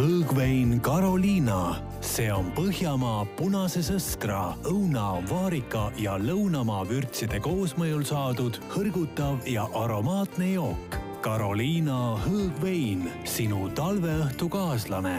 [0.00, 9.44] hõõgvein Carolina, see on Põhjamaa punase sõskra, õuna, vaarika ja lõunamaa vürtside koosmõjul saadud hõrgutav
[9.50, 10.96] ja aromaatne jook.
[11.20, 15.18] Carolina hõõgvein, sinu talveõhtu kaaslane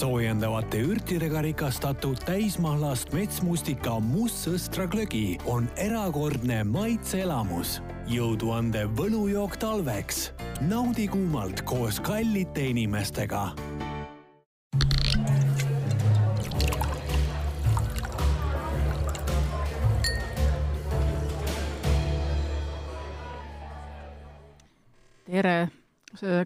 [0.00, 10.30] soojendavate ürtidega rikastatud täismahlast metsmustika mustsõstra glögi on erakordne maitseelamus, jõuduandev võlujook talveks.
[10.60, 13.48] Naudi kuumalt koos kallite inimestega.
[25.30, 25.68] Tere,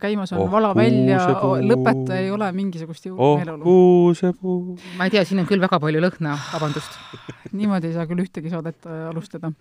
[0.00, 1.18] käimas on oh, vala välja,
[1.64, 3.64] lõpeta ei ole mingisugust jõumeeleolu oh,.
[3.64, 4.76] kuusepuu.
[4.98, 6.98] ma ei tea, siin on küll väga palju lõhna, vabandust
[7.58, 9.52] niimoodi ei saa küll ühtegi saadet äh, alustada.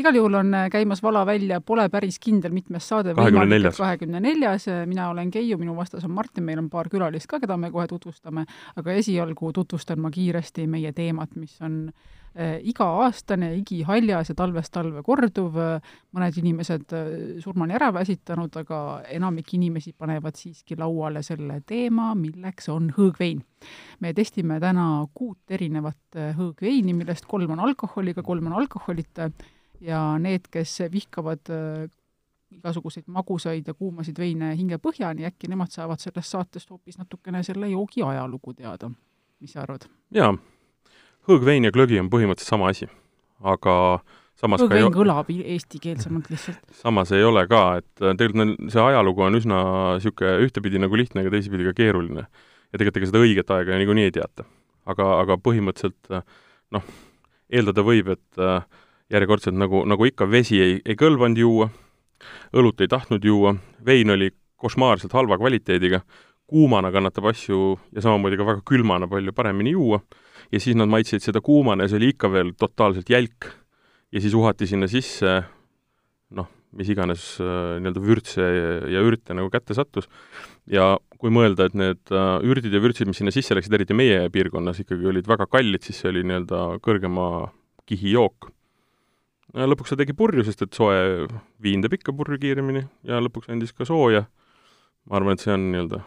[0.00, 3.14] igal juhul on äh, käimas vala välja Pole päris kindel, mitmes saade.
[3.14, 3.78] kahekümne neljas.
[3.78, 7.56] kahekümne neljas, mina olen Keiu, minu vastas on Martin, meil on paar külalist ka, keda
[7.56, 11.84] me kohe tutvustame, aga esialgu tutvustan ma kiiresti meie teemat, mis on
[12.34, 15.56] iga-aastane, igihaljas ja talvest talve korduv,
[16.16, 17.08] mõned inimesed äh,
[17.44, 18.78] surmani ära väsitanud, aga
[19.12, 23.42] enamik inimesi panevad siiski lauale selle teema, milleks on hõõgvein.
[24.00, 29.30] me testime täna kuut erinevat äh, hõõgveini, millest kolm on alkoholiga, kolm on alkoholita
[29.80, 31.52] ja need, kes vihkavad
[32.52, 38.04] igasuguseid magusaid ja kuumasid veine hingepõhjani, äkki nemad saavad sellest saatest hoopis natukene selle joogi
[38.04, 38.90] ajalugu teada.
[39.40, 39.88] mis sa arvad?
[40.14, 40.32] jaa
[41.28, 42.88] hõõgvein ja glögi on põhimõtteliselt sama asi,
[43.40, 43.74] aga
[44.38, 44.94] samas hõõgvein ei...
[44.94, 46.62] kõlab eestikeelsemalt lihtsalt.
[46.82, 49.60] samas ei ole ka, et äh, tegelikult neil, see ajalugu on üsna
[49.98, 52.26] niisugune ühtepidi nagu lihtne, aga teisipidi ka keeruline.
[52.26, 54.46] ja tegelikult ega seda õiget aega niikuinii ei teata.
[54.86, 56.26] aga, aga põhimõtteliselt äh,
[56.74, 56.90] noh,
[57.52, 58.66] eeldada võib, et äh,
[59.12, 61.70] järjekordselt nagu, nagu ikka, vesi ei, ei kõlvanud juua,
[62.56, 64.32] õlut ei tahtnud juua, vein oli
[64.62, 66.02] košmaarselt halva kvaliteediga,
[66.52, 70.00] kuumana kannatab asju ja samamoodi ka väga külmana palju paremini juua
[70.52, 73.48] ja siis nad maitsesid seda kuumana ja see oli ikka veel totaalselt jälk.
[74.12, 75.40] ja siis uhati sinna sisse
[76.36, 78.44] noh, mis iganes äh, nii-öelda vürtse
[78.92, 80.08] ja, ürte nagu kätte sattus.
[80.66, 84.26] ja kui mõelda, et need äh, ürdid ja vürtsid, mis sinna sisse läksid, eriti meie
[84.32, 87.28] piirkonnas ikkagi olid väga kallid, siis see oli nii-öelda kõrgema
[87.88, 88.50] kihi jook.
[89.52, 91.28] lõpuks see tegi purju, sest et soe
[91.62, 94.26] viin teeb ikka purju kiiremini ja lõpuks andis ka sooja.
[95.08, 96.04] ma arvan, et see on nii-öelda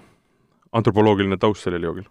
[0.76, 2.10] antropoloogiline taust sellel joogil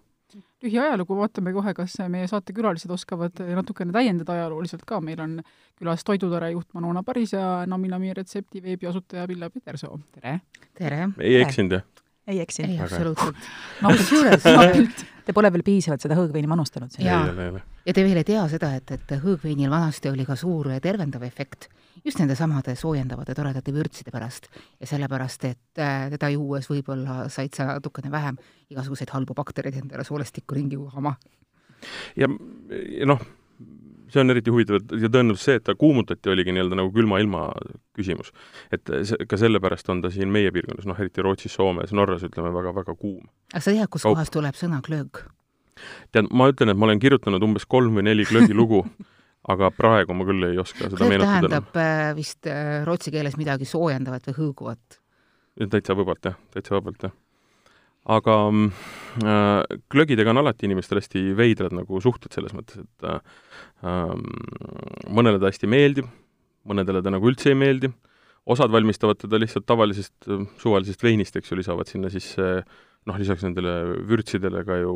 [0.64, 5.38] lühi ajalugu, vaatame kohe, kas meie saatekülalised oskavad natukene täiendada ajalooliselt ka, meil on
[5.80, 10.38] külas Toidutore juht Manona Paris ja Nami-Nami retsepti veebiasutaja Pille Petersoo, tere!
[10.78, 11.08] tere!
[11.20, 12.03] ei eksinud, jah?
[12.26, 12.70] Ei eksinud.
[12.70, 13.50] ei, absoluutselt.
[13.82, 14.44] no kusjuures
[15.24, 16.98] te pole veel piisavalt seda hõõgveini manustanud.
[17.00, 17.22] ja,
[17.84, 21.68] ja te veel ei tea seda, et, et hõõgveinil vanasti oli ka suur tervendav efekt
[22.04, 24.48] just nende samade soojendavate toredate vürtside pärast
[24.80, 28.40] ja sellepärast, et äh, teda juues võib-olla said sa natukene vähem
[28.72, 31.14] igasuguseid halbu baktereid endale soolestikku ringi uhama.
[32.16, 32.28] ja,
[32.98, 33.22] ja noh,
[34.14, 37.20] see on eriti huvitav, et ja tõenäoliselt see, et ta kuumutati, oligi nii-öelda nagu külma
[37.22, 37.46] ilma
[37.96, 38.30] küsimus.
[38.74, 42.52] et see, ka sellepärast on ta siin meie piirkonnas, noh eriti Rootsis, Soomes, Norras ütleme,
[42.54, 43.24] väga-väga kuum.
[43.52, 45.24] aga sa tead, kuskohast tuleb sõna glöög?
[46.14, 48.84] tead, ma ütlen, et ma olen kirjutanud umbes kolm või neli glögi lugu
[49.50, 53.68] aga praegu ma küll ei oska seda glöög tähendab äh, vist äh, rootsi keeles midagi
[53.68, 55.02] soojendavat või hõõguvat?
[55.70, 57.14] täitsa vabalt jah, täitsa vabalt jah
[58.04, 58.72] aga mm,
[59.24, 63.20] äh, glögidega on alati inimestel hästi veidrad nagu suhted selles mõttes, et äh,
[63.82, 66.10] mm, mõnele ta hästi meeldib,
[66.68, 67.90] mõnedele ta nagu üldse ei meeldi,
[68.50, 72.48] osad valmistavad teda lihtsalt tavalisest äh, suvalisest veinist, eks ju, lisavad sinna sisse
[73.08, 73.74] noh, lisaks nendele
[74.08, 74.94] vürtsidele ka ju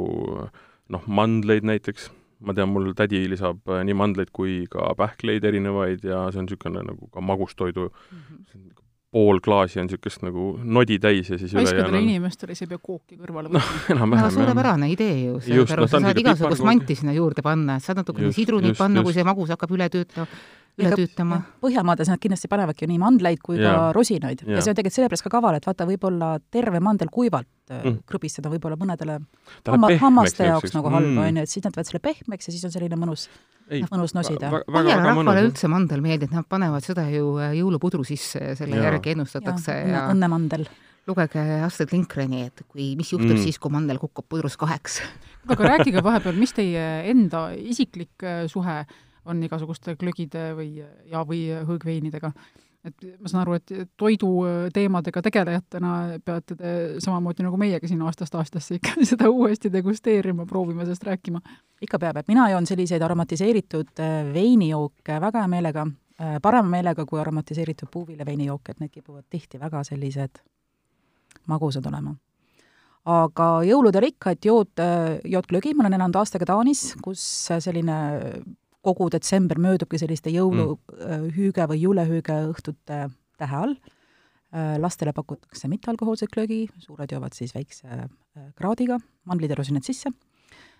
[0.92, 2.10] noh, mandleid näiteks,
[2.44, 6.48] ma tean, mul tädi lisab äh, nii mandleid kui ka pähkleid erinevaid ja see on
[6.48, 11.54] niisugune nagu ka magustoidu mm -hmm pool klaasi on niisugust nagu nodi täis ja siis
[11.54, 13.80] ülejäänu on inimestele, ei pea kooki kõrvale võtma no,.
[13.94, 18.02] enam-vähem no, suurepärane idee ju, sellepärast no, sa saad igasugust manti sinna juurde panna, saad
[18.02, 20.28] natukene sidrunit panna, kui see magus hakkab üle töötama
[20.78, 21.40] üle tüütama.
[21.64, 23.72] Põhjamaades nad kindlasti panevadki ju nii mandleid kui ja.
[23.72, 24.56] ka rosinaid ja.
[24.56, 28.00] ja see on tegelikult sellepärast ka kaval, et vaata, võib-olla terve mandel kuivalt mm.
[28.08, 29.18] krõbistada võib-olla mõnedele
[29.68, 31.22] hamma, hammaste jaoks nagu halba, mm.
[31.26, 33.28] on ju, et siis nad teevad selle pehmeks ja siis on selline mõnus,
[33.90, 34.52] mõnus nosida.
[34.66, 38.88] Põhjala rahvale üldse mandel meeldib, nad panevad seda ju äh, jõulupudru sisse ja selle ja.
[38.90, 40.68] järgi ennustatakse ja, ja õnnemandel
[41.08, 43.44] lugege Astrid Lindgreni, et kui, mis juhtub mm.
[43.46, 45.00] siis, kui mandel kukub pudrus kaheks.
[45.48, 48.82] aga rääkige vahepeal, mis teie enda isiklik äh, suhe
[49.28, 50.80] on igasuguste glögide või,
[51.10, 52.32] ja, või hõõgveinidega.
[52.84, 55.94] et ma saan aru, et toiduteemadega tegelejatena
[56.24, 61.40] peate te samamoodi nagu meiegi siin aastast aastasse ikka seda uuesti degusteerima, proovima sellest rääkima.
[61.82, 65.86] ikka peab, et mina joon selliseid aromatiseeritud äh, veinijooke väga hea meelega,
[66.20, 70.40] äh, parema meelega kui aromatiseeritud puuviljaveinijooke, et need kipuvad tihti väga sellised
[71.46, 72.14] magusad olema.
[73.08, 74.80] aga jõuludel ikka, et jood,
[75.24, 77.94] jood glögi, ma olen elanud aastaga Taanis, kus selline
[78.88, 81.70] kogu detsember möödubki selliste jõuluhüüge mm.
[81.72, 83.04] või juulehüüge õhtute
[83.38, 83.76] tähe all.
[84.80, 88.08] lastele pakutakse mittealkohoolset glögi, suured joovad siis väikse
[88.56, 88.96] kraadiga,
[89.28, 90.08] mandlid ja rosinad sisse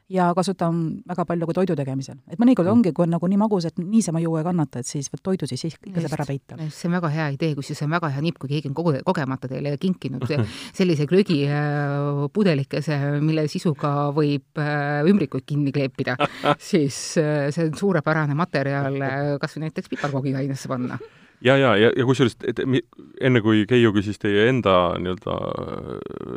[0.08, 0.78] ja kasutan
[1.08, 2.16] väga palju ka toidu tegemisel.
[2.31, 2.72] et mõnikord mm.
[2.72, 5.49] ongi, kui on nagu nii magus, et niisama juua ei kannata, et siis võt toidu
[5.50, 6.56] siis ikka saab ära peita.
[6.72, 8.94] see on väga hea idee, kusjuures see on väga hea nipp, kui keegi on kogu,
[9.05, 10.25] kogemata teile kinkinud
[10.78, 16.16] sellise glögipudelikese, äh, mille sisuga võib äh, ümbrikuid kinni kleepida,
[16.70, 18.96] siis äh, see on suurepärane materjal
[19.40, 20.96] kas või näiteks piparkoogiainesse panna
[21.44, 22.61] ja, ja, ja, ja kusjuures, et
[23.25, 25.37] enne kui Keiu küsis teie enda nii-öelda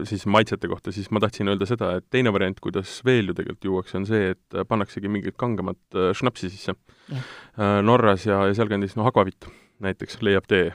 [0.10, 3.70] siis maitsete kohta, siis ma tahtsin öelda seda, et teine variant, kuidas veel ju tegelikult
[3.70, 6.78] juuakse, on see, et pannaksegi mingit kangemat äh, šnapsi sisse.
[7.12, 9.50] Äh, Norras ja, ja sealkandis, noh, akvavit
[9.82, 10.72] näiteks leiab tee,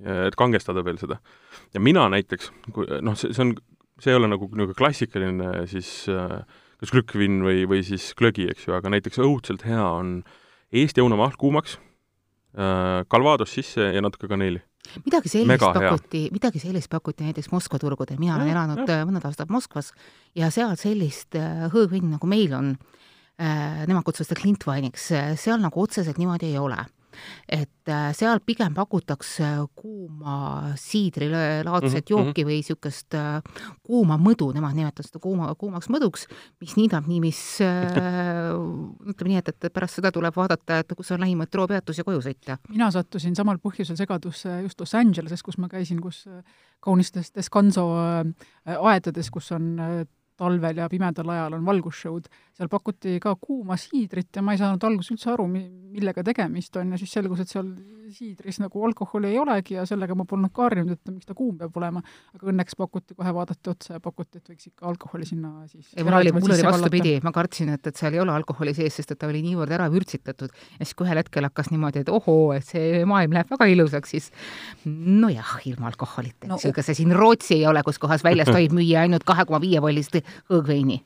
[0.00, 1.16] et kangestada veel seda.
[1.72, 2.50] ja mina näiteks,
[3.04, 3.54] noh, see, see on,
[4.00, 6.40] see ei ole nagu niisugune klassikaline siis äh,
[6.80, 10.18] kas glükvin või, või siis glögi, eks ju, aga näiteks õudselt hea on
[10.76, 11.78] Eesti õunamahl kuumaks
[13.12, 14.62] Calvados sisse ja natuke kaneeli.
[15.04, 19.02] midagi sellist pakuti, midagi sellist pakuti näiteks Moskva turgudel, mina olen elanud ja.
[19.02, 19.92] Äh, mõned aastad Moskvas
[20.38, 22.76] ja seal sellist äh, hõõgveini, nagu meil on,
[23.36, 26.78] nemad kutsuvad seda Klintweiniks, seal nagu otseselt niimoodi ei ole
[27.48, 32.26] et äh, seal pigem pakutakse kuuma siidrilaadset mm -hmm.
[32.26, 33.42] jooki või niisugust äh,
[33.82, 36.26] kuuma mõdu, nemad nimetavad seda kuuma, kuumaks mõduks,
[36.60, 38.52] mis niidab nii, mis äh,
[39.08, 42.20] ütleme nii, et, et pärast seda tuleb vaadata, et kus on lähim metroopeatus ja koju
[42.20, 42.58] sõita.
[42.68, 46.28] mina sattusin samal põhjusel segadusse just Los Angeleses, kus ma käisin, kus
[46.80, 47.88] kaunistes Descanso
[48.64, 49.78] aedades, kus on
[50.36, 54.84] talvel ja pimedal ajal on valgusshow'd, seal pakuti ka kuuma siidrit ja ma ei saanud
[54.88, 57.68] alguses üldse aru, millega tegemist on ja siis selgus, et seal
[58.12, 61.56] siidris nagu alkoholi ei olegi ja sellega ma polnud ka harjunud, et miks ta kuum
[61.58, 62.02] peab olema,
[62.36, 66.04] aga õnneks pakuti, kohe vaadati otsa ja pakuti, et võiks ikka alkoholi sinna siis ei,
[66.06, 69.14] mul oli, mul oli vastupidi, ma kartsin, et, et seal ei ole alkoholi sees, sest
[69.14, 70.54] et ta oli niivõrd ära vürtsitatud.
[70.78, 74.14] Ja siis, kui ühel hetkel hakkas niimoodi, et ohoo, et see maailm läheb väga ilusaks,
[74.14, 74.30] siis
[74.86, 76.50] nojah, ilma alkoholita.
[76.50, 79.60] No,, ega see siin Rootsi ei ole, kus kohas väljas tohib müüa ainult kahe koma
[79.62, 80.18] viie vollist
[80.50, 81.02] õõgveini.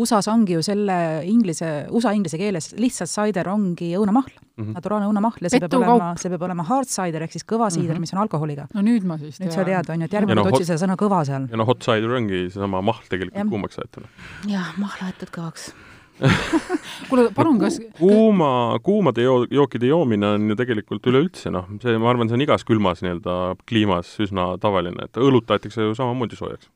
[0.00, 0.96] USA-s ongi ju selle
[1.26, 4.76] inglise, USA inglise keeles lihtsalt cider ongi õunamahl mm, -hmm.
[4.78, 7.70] naturaalne õunamahl ja see Petu peab olema, see peab olema hard cider ehk siis kõva
[7.74, 8.06] siider mm, -hmm.
[8.06, 8.66] mis on alkoholiga.
[8.74, 9.48] no nüüd ma siis tean.
[9.48, 11.50] nüüd sa tead, on ju, et järgmine kord no, otsi seda sõna kõva seal.
[11.50, 13.46] ja no hot cider ongi seesama mahl tegelikult ja.
[13.50, 14.06] kuumaks aetud.
[14.46, 15.72] jah, mahl aetud kõvaks
[17.08, 21.96] kuule, palun no, kas kuuma, kuumade joo-, jookide joomine on ju tegelikult üleüldse noh, see,
[21.98, 26.38] ma arvan, see on igas külmas nii-öelda kliimas üsna tavaline, et õlut tahetakse ju samamoodi
[26.38, 26.68] soojaks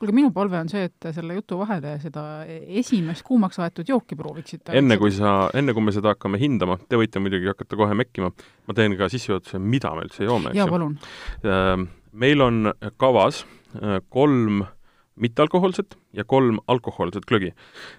[0.00, 4.72] kuulge, minu palve on see, et selle jutu vahele seda esimest kuumaks aetud jooki prooviksite.
[4.78, 8.30] enne kui sa, enne kui me seda hakkame hindama, te võite muidugi hakata kohe mekkima,
[8.32, 10.68] ma teen ka sissejuhatuse, mida me üldse joome, eks ju.
[10.72, 10.96] palun.
[11.44, 11.88] Ehm,
[12.24, 13.44] meil on kavas
[13.76, 14.64] äh, kolm
[15.20, 17.52] mittealkohoolset ja kolm alkohoolset glögi.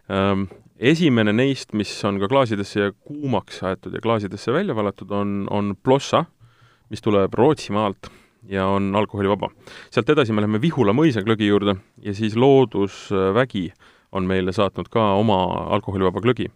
[0.09, 0.47] Ehm,
[0.81, 5.75] esimene neist, mis on ka klaasidesse ja kuumaks aetud ja klaasidesse välja valatud, on, on
[5.83, 6.25] Blossa,
[6.89, 8.09] mis tuleb Rootsimaalt
[8.49, 9.49] ja on alkoholivaba.
[9.91, 13.71] sealt edasi me läheme Vihula mõisa glögi juurde ja siis Loodusvägi
[14.11, 15.43] on meile saatnud ka oma
[15.75, 16.49] alkoholivaba glögi.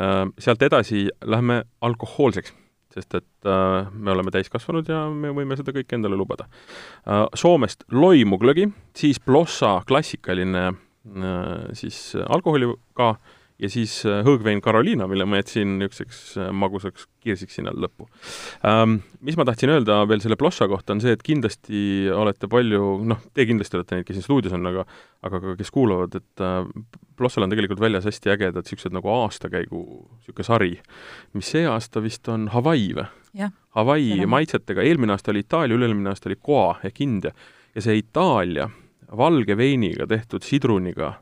[0.00, 2.54] Äh, sealt edasi lähme alkohoolseks,
[2.94, 6.48] sest et äh, me oleme täiskasvanud ja me võime seda kõike endale lubada.
[7.06, 10.72] Äh, Soomest loimu glögi, siis Blossa klassikaline
[11.78, 13.12] siis alkoholiga
[13.62, 18.08] ja siis äh, hõõgvein Carolina, mille ma jätsin niisuguseks äh, magusaks kirsiks sinna lõppu
[18.66, 19.00] ähm,.
[19.26, 21.80] Mis ma tahtsin öelda veel selle Blossa kohta, on see, et kindlasti
[22.14, 24.84] olete palju, noh, te kindlasti olete neid, kes siin stuudios on, aga
[25.26, 26.68] aga ka kes kuulavad, et äh,
[27.16, 29.82] Blossal on tegelikult väljas hästi ägedad niisugused nagu aastakäigu
[30.20, 30.72] niisugune sari,
[31.34, 33.08] mis see aasta vist on Hawaii või?
[33.76, 37.32] Hawaii maitsetega, eelmine aasta oli Itaalia, üle-eelmine aasta oli Goa ehk India
[37.76, 38.68] ja see Itaalia
[39.16, 41.14] valge veiniga tehtud sidruniga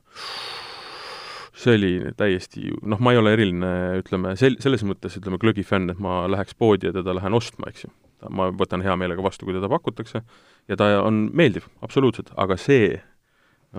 [1.54, 3.70] see oli täiesti, noh, ma ei ole eriline,
[4.02, 7.70] ütleme, sel-, selles mõttes, ütleme, glögi fänn, et ma läheks poodi ja teda lähen ostma,
[7.70, 7.92] eks ju.
[8.34, 10.22] ma võtan hea meelega vastu, kui teda pakutakse,
[10.68, 12.96] ja ta on meeldiv, absoluutselt, aga see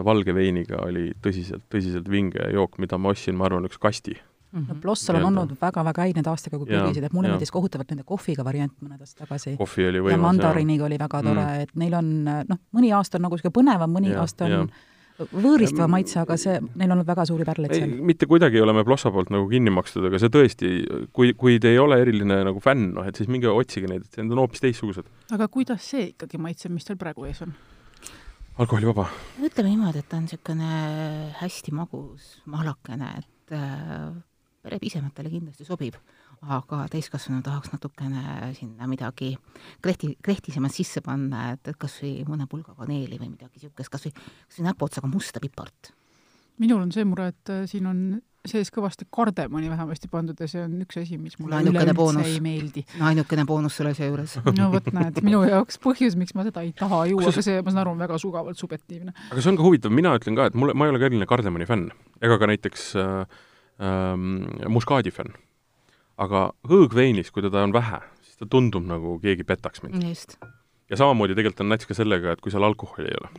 [0.05, 4.61] valge veiniga oli tõsiselt, tõsiselt vinge jook, mida ma ostsin, ma arvan, üks kasti mm.
[4.61, 4.67] -hmm.
[4.69, 8.03] no Blossal on olnud väga-väga häid need aastaga, kui proovisid, et mulle meeldis kohutavalt nende
[8.03, 9.55] kohviga variant mõned aastad tagasi.
[9.57, 13.17] kohvi oli võimas, ja mandariiniga oli väga tore mm., et neil on noh, mõni aasta
[13.17, 14.65] on nagu niisugune põnevam, mõni ja, aasta on ja
[15.19, 17.93] võõristava maitse, aga see, neil on olnud väga suuri pärleid seal.
[18.09, 20.71] mitte kuidagi ei ole me Plossa poolt nagu kinni makstud, aga see tõesti,
[21.15, 24.19] kui, kui te ei ole eriline nagu fänn, noh et siis minge otsige neid, et
[24.21, 25.07] need on hoopis teistsugused.
[25.35, 27.55] aga kuidas see ikkagi maitseb, mis teil praegu ees on?
[28.59, 29.07] alkoholivaba.
[29.39, 30.73] ütleme niimoodi, et ta on niisugune
[31.39, 34.11] hästi magus mahlakene, et äh,
[34.65, 35.99] perepisematele kindlasti sobib
[36.45, 39.33] aga täiskasvanu tahaks natukene sinna midagi
[39.83, 44.07] krehti, krehtisemat sisse panna, et, et kas või mõne pulga kaneeli või midagi niisugust, kas
[44.07, 45.93] või, kas või näpuotsaga musta pipart.
[46.59, 48.01] minul on see mure, et äh, siin on
[48.49, 52.27] sees kõvasti kardemoni vähemasti pandud ja see on üks asi, mis mulle üleüldse boonus.
[52.29, 52.85] ei meeldi.
[52.99, 54.37] no ainukene boonus selle asja juures.
[54.59, 57.73] no vot, näed, minu jaoks põhjus, miks ma seda ei taha juua, aga see, ma
[57.73, 59.15] saan aru, on väga sügavalt subjektiivne.
[59.31, 61.29] aga see on ka huvitav, mina ütlen ka, et mulle, ma ei ole ka eriline
[61.29, 61.89] kardemoni fänn,
[62.23, 63.41] ega ka näiteks äh,
[63.89, 64.45] ähm,
[64.77, 65.33] muskaadi fänn.
[66.21, 70.37] Aga hõõgveinis, kui teda on vähe, siis ta tundub nagu keegi petaks mind.
[70.89, 73.31] ja samamoodi tegelikult on nats ka sellega, et kui seal alkoholi ei ole.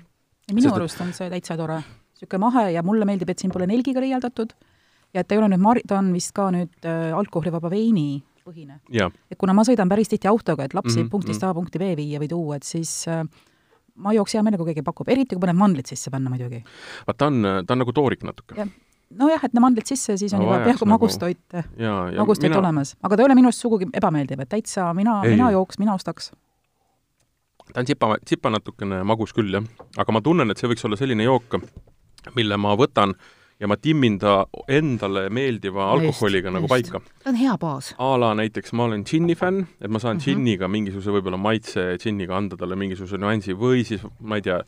[0.53, 1.81] minu arust on see täitsa tore.
[2.17, 4.55] niisugune mahe ja mulle meeldib, et siin pole nelgiga liialdatud
[5.15, 8.23] ja et ta ei ole nüüd mar-, ta on vist ka nüüd äh, alkoholivaba veini
[8.47, 8.81] põhine.
[9.31, 11.51] et kuna ma sõidan päris tihti autoga, et lapsi mm -hmm, punktist -hmm.
[11.51, 13.25] A punkti B viia või tuua, et siis äh,
[13.97, 16.63] ma jooks hea meelega, kui keegi pakub, eriti kui paned mandlid sisse panna muidugi.
[17.07, 18.69] vaat ta on, ta on nagu toorik natuke
[19.11, 20.93] nojah, et need mandlid sisse, siis on no, juba peaaegu nagu...
[20.97, 21.39] magustoit,
[22.17, 22.59] magustoit mina...
[22.59, 22.97] olemas.
[23.03, 26.33] aga ta ei ole minu arust sugugi ebameeldiv, et täitsa mina, mina jooks, mina ostaks.
[27.73, 29.67] ta on tsipa, tsipa natukene magus küll, jah.
[29.97, 31.59] aga ma tunnen, et see võiks olla selline jook,
[32.35, 33.15] mille ma võtan
[33.61, 36.91] ja ma timmin ta endale meeldiva alkoholiga just, nagu just.
[36.91, 37.01] paika.
[37.23, 37.95] ta on hea baas.
[37.99, 40.73] a la näiteks ma olen džinni fänn, et ma saan džinniga mm -hmm.
[40.73, 44.61] mingisuguse võib-olla maitse džinniga anda talle mingisuguse nüansi või siis ma ei tea,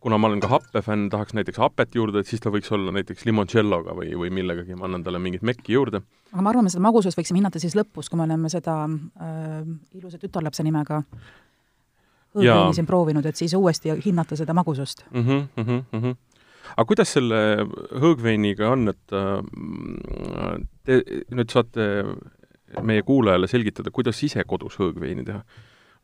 [0.00, 3.26] kuna ma olen ka happefänn, tahaks näiteks hapet juurde, et siis ta võiks olla näiteks
[3.28, 6.02] limoncelloga või, või millegagi, ma annan talle mingit mekki juurde.
[6.32, 9.60] aga ma arvan, me seda magusust võiksime hinnata siis lõpus, kui me oleme seda äh,
[9.98, 11.02] ilusa tütarlapse nimega
[12.36, 15.22] õõgveini siin proovinud, et siis uuesti hinnata seda magusust mm.
[15.26, 16.16] -hmm, mm -hmm
[16.76, 17.64] aga kuidas selle
[18.02, 21.02] hõõgveiniga on, et äh, te
[21.32, 21.88] nüüd saate
[22.84, 25.42] meie kuulajale selgitada, kuidas ise kodus hõõgveini teha?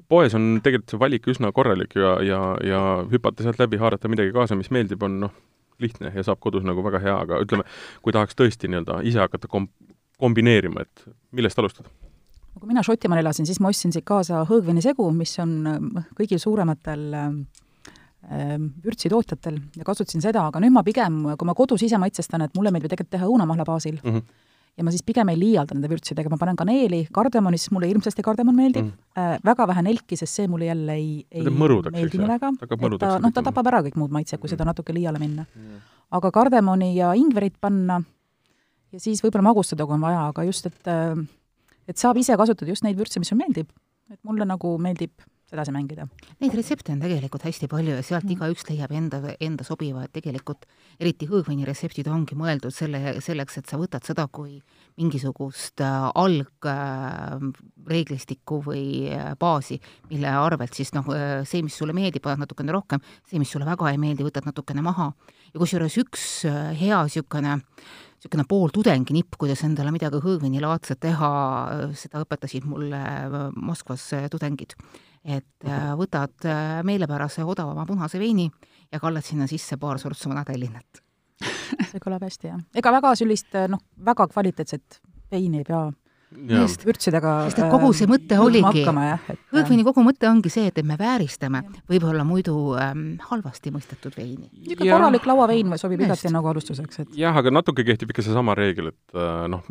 [0.09, 2.81] Poes on tegelikult see valik üsna korralik ja, ja, ja
[3.11, 5.35] hüpata sealt läbi, haarata midagi kaasa, mis meeldib, on noh,
[5.83, 7.67] lihtne ja saab kodus nagu väga hea, aga ütleme,
[8.03, 9.71] kui tahaks tõesti nii-öelda ise hakata kom-,
[10.23, 11.93] kombineerima, et millest alustada?
[12.55, 15.57] kui mina Šotimaal elasin, siis ma ostsin siit kaasa hõõgveinisegu, mis on
[16.15, 17.33] kõigil suurematel äh,
[18.85, 22.71] vürtsitootjatel ja kasutasin seda, aga nüüd ma pigem, kui ma kodus ise maitsestan, et mulle
[22.71, 24.45] meeldib tegelikult teha õunamahla baasil mm, -hmm.
[24.75, 28.25] Ja ma siis pigem ei liialda nende vürtsidega, ma panen kaneeli, kardemoni, sest mulle hirmsasti
[28.27, 28.89] kardemon meeldib.
[28.89, 31.45] Mm, äh, väga vähe nelki, sest see mulle jälle ei, ei
[31.95, 34.57] meeldi väga, et ta, noh, ta tapab ära kõik muud maitsed, kui mm.
[34.57, 35.47] seda natuke liiale minna.
[35.55, 35.85] Mm.
[36.15, 38.01] aga kardemoni ja ingverit panna
[38.95, 41.15] ja siis võib-olla magustada, kui on vaja, aga just, et äh,
[41.89, 43.71] et saab ise kasutada just neid vürtse, mis sulle meeldib.
[44.13, 45.13] et mulle nagu meeldib
[45.53, 46.07] edasi mängida.
[46.41, 48.33] Neid retsepte on tegelikult hästi palju ja sealt mm.
[48.37, 50.61] igaüks leiab enda, enda sobiva, et tegelikult
[51.03, 54.53] eriti hõõgveini retseptid ongi mõeldud selle, selleks, et sa võtad seda kui
[55.01, 59.77] mingisugust äh, algreeglistikku äh, või äh, baasi,
[60.11, 61.07] mille arvelt siis noh,
[61.49, 64.83] see, mis sulle meeldib, paned natukene rohkem, see, mis sulle väga ei meeldi, võtad natukene
[64.85, 65.07] maha.
[65.53, 66.23] ja kusjuures üks
[66.79, 71.31] hea niisugune niisugune pool tudenginipp, kuidas endale midagi hõõgveinilaadset teha,
[71.99, 73.01] seda õpetasid mulle
[73.53, 74.73] Moskvas tudengid
[75.25, 78.51] et äh, võtad äh, meelepärase odavama punase veini
[78.93, 81.03] ja kallad sinna sisse paar sortsu vana Tallinnat
[81.91, 82.63] see kõlab hästi, jah.
[82.77, 85.01] ega väga sellist noh, väga kvaliteetset
[85.33, 85.87] veini ei pea
[86.51, 86.85] just.
[86.87, 90.97] Vürtsidega sest et kogu see mõte oligi, hõõgveini kogu mõte ongi see, et, et me
[91.01, 94.51] vääristame võib-olla muidu ähm, halvasti mõistetud veini.
[94.51, 98.93] niisugune korralik lauavein sobib igati nagu alustuseks, et jah, aga natuke kehtib ikka seesama reegel,
[98.95, 99.65] et äh, noh,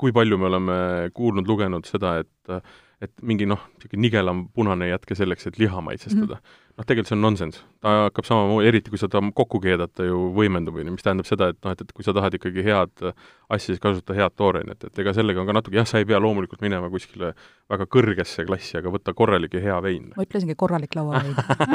[0.00, 0.78] kui palju me oleme
[1.16, 2.62] kuulnud, lugenud seda, et
[3.02, 6.40] et mingi noh, niisugune nigelam punane jätke selleks, et liha maitsestada mm.
[6.40, 7.62] -hmm noh, tegelikult see on nonsenss.
[7.82, 11.04] ta hakkab samamoodi, eriti kui sa ta kokku keedad, ta ju võimendub, on ju, mis
[11.04, 14.34] tähendab seda, et noh, et, et kui sa tahad ikkagi head asja, siis kasuta head
[14.38, 17.32] toorainet, et ega sellega on ka natuke, jah, sa ei pea loomulikult minema kuskile
[17.70, 20.10] väga kõrgesse klassi, aga võta korralik ja hea vein.
[20.16, 21.34] ma ütlesingi korralik lauavein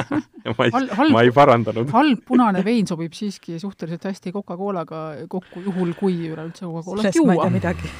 [0.57, 1.91] ma ei, ma ei parandanud.
[1.95, 7.49] halb punane vein sobib siiski suhteliselt hästi Coca-Colaga kokku, juhul kui üleüldse Coca-Colat juua.
[7.53, 7.91] midagi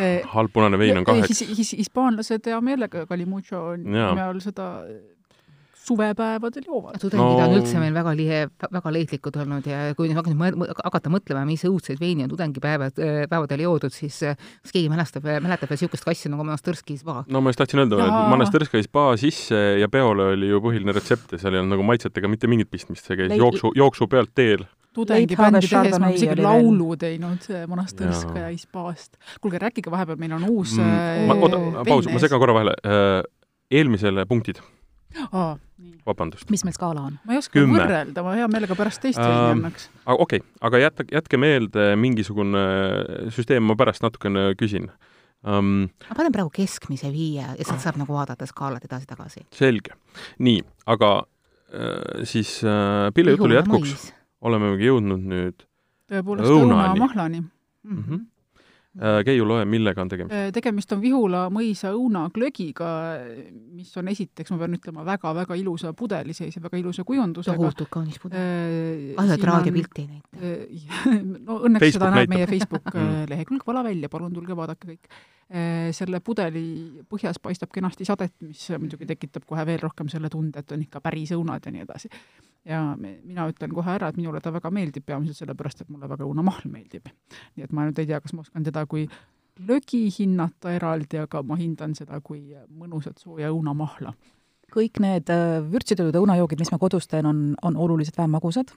[0.00, 4.72] eh, halb punane vein on kaheks his, his, hispaanlased hea meelega Calimucho nime all seda
[5.86, 6.98] suvepäevadel joovad.
[7.00, 7.44] tudengid no.
[7.44, 8.40] on üldse meil väga lihe,
[8.76, 13.20] väga leidlikud olnud ja kui nüüd hakata, hakata mõtlema, mis õudseid veini on tudengipäevad, äh,
[13.30, 17.20] päevadel joodud, siis äh, kas keegi mälestab, mäletab veel niisugust asja nagu Monastõrski spa?
[17.28, 21.36] no ma just tahtsin öelda, et Monastõrski spa sisse ja peole oli ju põhiline retsept
[21.36, 23.40] ja seal ei olnud nagu maitsetega mitte mingit pistmist, see käis Leid...
[23.40, 29.16] jooksu, jooksu pealt teel tudengibändi tehes me oleme isegi laulu teinud Monastõrskaja Hispaast.
[29.40, 32.74] kuulge, rääkige vahepeal, meil on uus mm, äh, oota, paus, ma segan korra vahele.
[33.70, 34.58] eelmisele punktid
[35.32, 35.54] aa,
[36.06, 36.50] vabandust.
[36.52, 37.18] mis meil skaala on?
[37.24, 37.78] ma ei oska Kümme.
[37.78, 39.88] võrrelda, ma hea meelega pärast teist veini ähm, annaks.
[40.06, 42.64] okei okay., aga jäta, jätke meelde mingisugune
[43.34, 44.90] süsteem, ma pärast natukene küsin
[45.42, 45.88] um,.
[46.08, 49.46] ma panen praegu keskmise viie ja sealt saab nagu vaadata skaalat edasi-tagasi.
[49.56, 49.96] selge.
[50.38, 55.64] nii, aga äh, siis äh, Pille jutule jätkuks olemegi jõudnud nüüd
[56.10, 58.02] tõepoolest õunamahlani mm.
[58.02, 58.26] -hmm.
[58.98, 60.34] Äh, Keiu, loe, millega on tegemist?
[60.34, 62.88] Äh, tegemist on Vihula mõisa õunaglögiga,
[63.76, 67.54] mis on esiteks, ma pean ütlema, väga-väga ilusa pudeli sees ja väga ilusa kujundusega.
[67.60, 69.12] tohutult kaunis pudel äh,.
[69.14, 70.96] kahju, et raadiopilti ei näita
[71.46, 73.28] no õnneks Facebook seda näeb meie Facebook mm.
[73.30, 75.22] lehekülg, vala välja, palun tulge vaadake kõik.
[75.50, 80.72] Selle pudeli põhjas paistab kenasti sadet, mis muidugi tekitab kohe veel rohkem selle tunde, et
[80.72, 82.10] on ikka päris õunad ja nii edasi
[82.64, 86.26] ja mina ütlen kohe ära, et minule ta väga meeldib, peamiselt sellepärast, et mulle väga
[86.26, 87.08] õunamahl meeldib.
[87.56, 89.06] nii et ma nüüd ei tea, kas ma oskan teda kui
[89.68, 94.14] lögi hinnata eraldi, aga ma hindan seda kui mõnusat sooja õunamahla.
[94.70, 98.70] kõik need äh, vürtsitud õunajoogid, mis ma kodus teen, on, on oluliselt vähem magusad.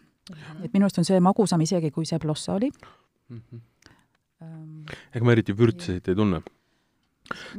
[0.63, 2.71] et minu arust on see magusam isegi, kui see Blossa oli
[3.29, 3.41] mm.
[3.51, 3.61] -hmm.
[5.13, 6.41] ega ma eriti vürtsesid ei tunne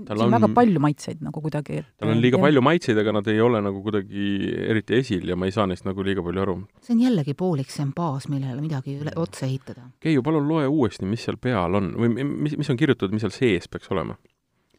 [0.07, 1.81] tal on väga palju maitseid nagu kuidagi.
[1.99, 2.45] tal on liiga ja...
[2.47, 4.27] palju maitseid, aga nad ei ole nagu kuidagi
[4.69, 6.57] eriti esil ja ma ei saa neist nagu liiga palju aru.
[6.85, 9.89] see on jällegi poolik, see on baas, millele midagi üle, otsa ehitada.
[10.05, 13.35] Keiu, palun loe uuesti, mis seal peal on või mis, mis on kirjutatud, mis seal
[13.35, 14.19] sees peaks olema?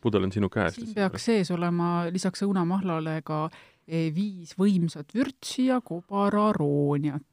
[0.06, 0.77] pudel on sinu käes.
[0.77, 7.25] siin peaks sees olema lisaks õunamahlale ka eh, viis võimsat vürtsi ja kobararooniat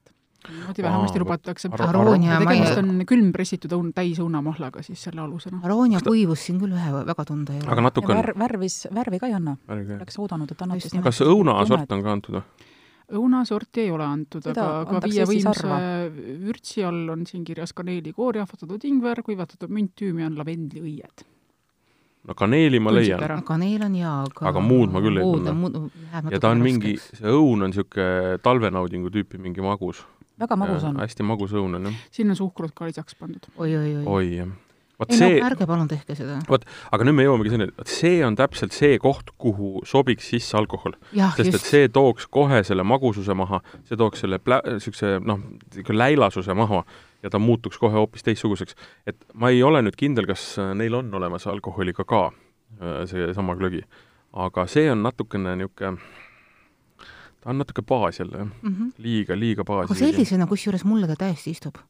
[0.48, 1.70] niimoodi vähemasti lubatakse.
[1.86, 5.62] Aroonia tegemist on külmpressitud õun, täisõunamahlaga siis selle alusena.
[5.66, 7.70] Aroonia kuivust siin küll ühe väga tunda ei ole.
[7.74, 9.56] aga natuke on vär, värvis, värvi ka ei anna.
[9.70, 12.70] oleks oodanud, et annab kas õunasort on ka antud või?
[13.12, 15.76] õunasorti ei ole antud, aga ka viie võimsa
[16.46, 21.26] vürtsi all on siin kirjas kaneelikoor, jahvatatud ingver, kuivatatud münt, tüümian, lavendliõied
[22.22, 23.22] no kaneeli ma leian.
[23.46, 25.84] kaneel on jaa, aga aga muud ma küll ei tunne.
[26.30, 30.04] ja ta on mingi, see õun on niisugune talvenaudingu tüüpi mingi magus
[30.42, 30.98] väga magus on.
[31.02, 32.02] hästi magus õun on, jah.
[32.14, 33.88] sinna suhkrut ka lisaks pandud oi, oi.
[33.94, 34.52] oi, oi, jah.
[35.08, 35.30] ei see...
[35.36, 36.38] no ärge palun tehke seda.
[36.48, 40.58] vot, aga nüüd me jõuamegi selleni, et see on täpselt see koht, kuhu sobiks sisse
[40.58, 40.96] alkohol.
[41.12, 41.58] sest just.
[41.58, 45.42] et see tooks kohe selle magususe maha, see tooks selle plä-, niisuguse noh,
[45.90, 46.84] läilasuse maha
[47.22, 48.78] ja ta muutuks kohe hoopis teistsuguseks.
[49.06, 53.84] et ma ei ole nüüd kindel, kas neil on olemas alkoholiga ka äh, seesama glögi.
[54.32, 55.98] aga see on natukene niisugune
[57.42, 58.92] ta on natuke baas jälle, jah mm -hmm..
[58.98, 59.90] liiga, liiga baas.
[59.90, 61.80] aga sellisena, kusjuures mulle ta täiesti istub.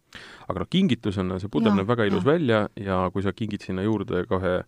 [0.49, 2.31] aga noh, kingitusena see pudel näeb väga ilus ja.
[2.33, 4.63] välja ja kui sa kingid sinna juurde kohe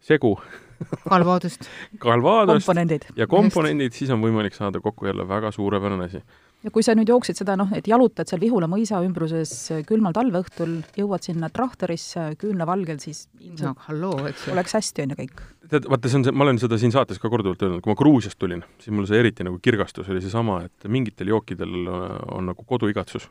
[0.00, 0.36] segu
[1.10, 2.68] Calvadost Calvadost
[3.16, 6.22] ja komponendid, siis on võimalik saada kokku jälle väga suurepärane asi
[6.66, 9.52] ja kui sa nüüd jooksid seda noh, et jalutad seal Vihula mõisa ümbruses
[9.86, 13.26] külmal talveõhtul, jõuad sinna traktorisse küünlavalgel, siis
[13.60, 14.54] no halloo, eks ju.
[14.56, 15.42] oleks hästi, on ju kõik.
[15.70, 17.98] tead, vaata, see on see, ma olen seda siin saates ka korduvalt öelnud, kui ma
[17.98, 22.50] Gruusiast tulin, siis mul see eriti nagu kirgastus oli seesama, et mingitel jookidel on, on
[22.50, 23.28] nagu koduigatsus.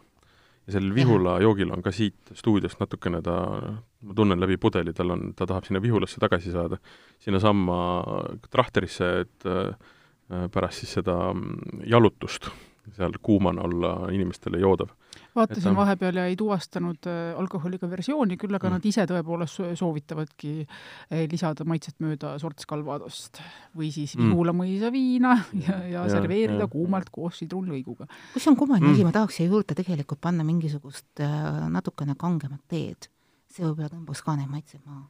[0.66, 3.36] ja sellel Vihula joogil on ka siit stuudiost natukene ta,
[4.02, 6.80] ma tunnen läbi pudeli, tal on, ta tahab sinna Vihulasse tagasi saada,
[7.20, 7.82] sinnasamma
[8.48, 12.50] traktorisse, et äh, pärast siis seda mm, jalutust
[12.94, 14.90] seal kuumana olla inimestele joodav.
[15.36, 18.76] vaatasin et, vahepeal ja ei tuvastanud äh, alkoholiga versiooni, küll aga mm.
[18.78, 23.42] nad ise tõepoolest soovitavadki äh, lisada maitset mööda sorts Calvadost
[23.78, 24.32] või siis mm.
[24.32, 28.08] Vihula mõisa viina ja, ja, ja serveerida ja, kuumalt koos sidrunlõiguga.
[28.34, 28.98] kus on kummaline mm.
[28.98, 33.10] asi, ma tahaks siia juurde tegelikult panna mingisugust äh, natukene kangemat teed.
[33.52, 35.08] see võib-olla tõmbaks ka need maitsed maha.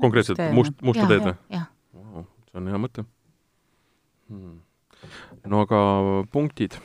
[0.00, 1.36] konkreetselt must, musta teed või?
[1.56, 1.68] jah.
[2.52, 3.06] see on hea mõte
[4.28, 4.56] hmm
[5.48, 5.80] no aga
[6.32, 6.78] punktid.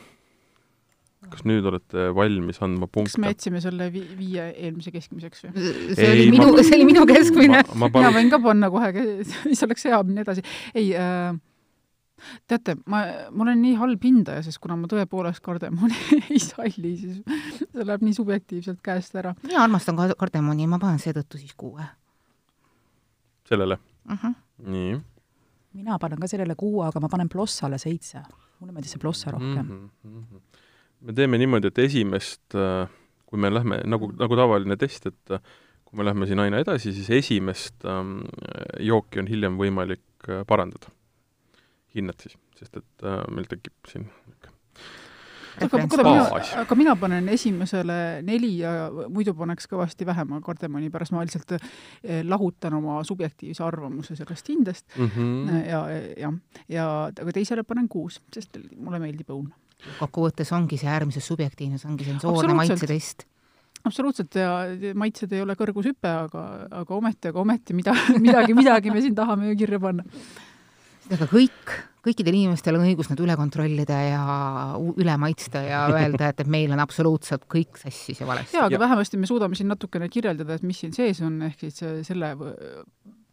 [1.24, 3.14] kas nüüd olete valmis andma punkte?
[3.14, 5.72] kas me jätsime selle vi viie eelmise keskmiseks või?
[5.96, 7.64] see oli minu ma..., see oli minu keskmine.
[7.72, 8.04] Palun...
[8.04, 8.92] ma võin ka panna kohe,
[9.48, 10.44] mis oleks hea, minna edasi.
[10.76, 11.32] ei äh,
[12.50, 15.96] teate, ma, ma olen nii halb hindaja, sest kuna ma tõepoolest kardemoni
[16.34, 17.18] ei salli, siis
[17.56, 19.34] see läheb nii subjektiivselt käest ära.
[19.46, 21.88] mina armastan kardemoni, ma panen seetõttu siis kuue.
[23.48, 24.12] sellele uh?
[24.12, 24.20] Mhm.
[24.22, 24.70] -huh.
[24.76, 24.94] nii
[25.74, 28.22] mina panen ka sellele kuue, aga ma panen Blossale seitse.
[28.60, 29.90] mulle meeldis see Blossa rohkem mm.
[30.04, 30.40] -hmm.
[31.00, 32.88] me teeme niimoodi, et esimest, äh,
[33.26, 35.40] kui me lähme, nagu, nagu tavaline test, et äh,
[35.84, 38.20] kui me lähme siin aina edasi, siis esimest ähm,
[38.80, 40.90] jooki on hiljem võimalik äh, parandada.
[41.94, 44.08] hinnet siis, sest et äh, meil tekib siin
[45.62, 46.24] aga kuule, mina,
[46.62, 48.72] aga mina panen esimesele neli ja
[49.12, 54.86] muidu paneks kõvasti vähem kardemoni pärast, ma lihtsalt eh, lahutan oma subjektiivse arvamuse sellest hindest
[54.96, 55.60] mm -hmm.
[55.68, 55.82] ja,
[56.18, 56.32] ja,
[56.68, 59.52] ja aga teisele panen kuus, sest mulle meeldib õun.
[59.98, 63.26] kokkuvõttes ongi see äärmiselt subjektiivne, see ongi sensoorne maitsetest
[63.84, 64.50] absoluutselt ja
[64.96, 66.44] maitsed ei ole kõrgushüpe, aga,
[66.82, 67.92] aga ometi, aga ometi mida,
[68.26, 70.04] midagi, midagi me siin tahame ju kirja panna.
[71.12, 74.24] aga kõik kõikidel inimestel on õigus nad üle kontrollida ja
[75.00, 78.58] üle maitsta ja öelda, et, et meil on absoluutselt kõik sassis ja valesti.
[78.58, 78.82] jaa, aga ja.
[78.86, 82.34] vähemasti me suudame siin natukene kirjeldada, et mis siin sees on, ehk siis selle,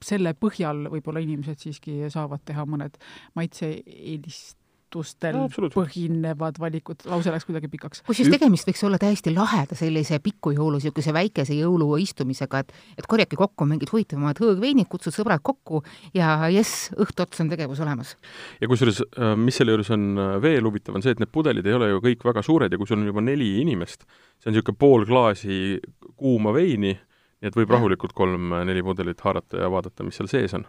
[0.02, 2.98] selle põhjal võib-olla inimesed siiski saavad teha mõned
[3.40, 4.61] maitse-eelist
[4.92, 8.04] tutvustustel no, põhinevad valikud, lause läks kuidagi pikaks.
[8.08, 13.66] kusjuures tegemist võiks olla täiesti laheda sellise pikujõulu, niisuguse väikese jõuluistumisega, et et korjake kokku
[13.70, 15.84] mingid huvitavamad hõõgveinid, kutsud sõbrad kokku
[16.18, 18.16] ja jess, õhtu otsa on tegevus olemas.
[18.62, 21.68] ja kusjuures, äh, mis selle juures on äh, veel huvitav, on see, et need pudelid
[21.68, 24.06] ei ole ju kõik väga suured ja kui sul on juba neli inimest,
[24.42, 25.80] see on niisugune pool klaasi
[26.16, 26.98] kuuma veini,
[27.42, 30.68] nii et võib rahulikult kolm-neli pudelit haarata ja vaadata, mis seal sees on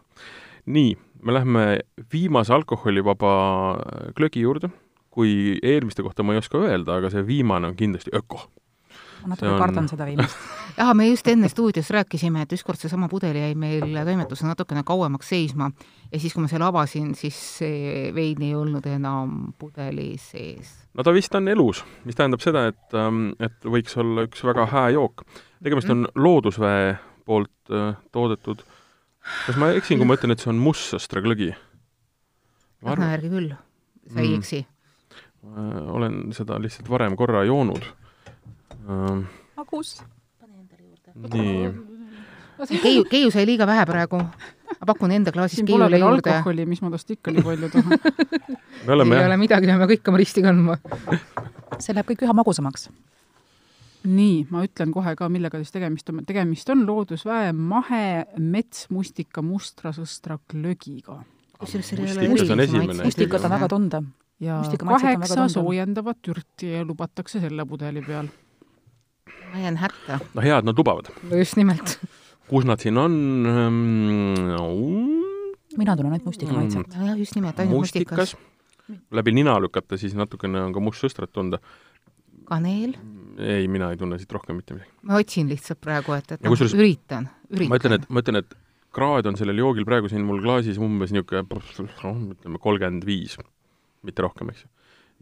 [0.66, 1.66] nii, me lähme
[2.12, 3.34] viimase alkoholivaba
[4.16, 4.70] glögi juurde,
[5.10, 8.42] kui eelmiste kohta ma ei oska öelda, aga see viimane on kindlasti öko.
[9.22, 9.60] ma natuke on...
[9.60, 10.36] kardan seda viimast
[10.78, 15.28] jaa, me just enne stuudios rääkisime, et ükskord seesama pudel jäi meil toimetuses natukene kauemaks
[15.30, 15.70] seisma
[16.12, 20.74] ja siis, kui ma selle avasin, siis see vein ei olnud enam pudeli sees.
[20.94, 24.66] no ta vist on elus, mis tähendab seda, et, ähm, et võiks olla üks väga
[24.72, 25.26] hää jook.
[25.62, 26.22] tegemist on mm.
[26.22, 26.94] Loodusväe
[27.24, 28.64] poolt äh, toodetud
[29.46, 31.52] kas ma eksin, kui ma ütlen, et see on mustsõstra glõgi?
[32.82, 33.52] Ragna järgi küll,
[34.10, 34.40] sa ei mm.
[34.40, 34.62] eksi.
[35.96, 37.82] olen seda lihtsalt varem korra joonud
[38.88, 39.24] ähm..
[39.58, 39.96] magus.
[41.14, 41.72] nii.
[42.82, 44.20] Keiu, Keiu sai liiga vähe praegu.
[44.78, 46.30] ma pakun enda klaasist Keiule juurde.
[46.30, 47.98] alkoholi, mis ma tast ikka nii palju tahan
[48.86, 50.78] me oleme ei ole midagi, peame kõik oma risti kandma.
[51.78, 52.88] see läheb kõik üha magusamaks
[54.08, 56.22] nii, ma ütlen kohe ka, millega siis tegemist on.
[56.26, 58.04] tegemist on Loodusväe mahe
[58.38, 61.20] metsmustika mustrasõstra glögiga.
[61.58, 64.02] kusjuures seal ei ole erilist mustikat on väga tunda.
[64.42, 68.30] ja kaheksa soojendavat türti lubatakse selle pudeli peal.
[69.52, 70.18] ma jään hätta.
[70.34, 71.12] no hea, et nad lubavad.
[71.30, 71.98] no just nimelt.
[72.48, 74.68] kus nad siin on no...?
[75.78, 77.06] mina tunnen ainult mustika maitset mm..
[77.06, 78.36] jah, just nimelt, ainult mustikas.
[79.10, 81.62] läbi nina lükata, siis natukene on ka mustsõstrat tunda
[82.48, 82.96] kaneel?
[83.38, 84.90] ei, mina ei tunne siit rohkem mitte midagi.
[85.08, 87.70] ma otsin lihtsalt praegu, et, et noh, üritan, üritan.
[87.72, 88.54] ma ütlen, et, ma ütlen, et
[88.92, 93.38] kraad on sellel joogil praegu siin mul klaasis umbes niisugune noh, ütleme kolmkümmend viis,
[94.06, 94.72] mitte rohkem, eks ju.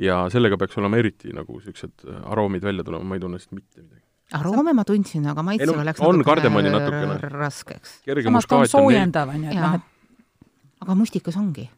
[0.06, 3.83] ja sellega peaks olema eriti nagu niisugused aroomid välja tulema, ma ei tunne siit mitte
[3.83, 4.04] midagi.
[4.40, 8.00] aroome ma tundsin, aga maitsele no, läks on kardemoni natukene raskeks.
[8.24, 11.68] samas ta on soojendav, on ju, et noh, et aga mustikas ongi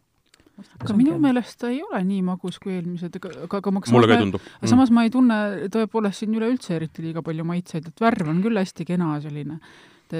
[0.60, 4.10] aga minu meelest ta ei ole nii magus kui eelmised, aga, aga, aga ma mulle
[4.10, 4.40] ka ei tundu.
[4.42, 4.72] Mm.
[4.72, 5.38] samas ma ei tunne
[5.72, 9.60] tõepoolest siin üleüldse eriti liiga palju maitseid, et värv on küll hästi kena selline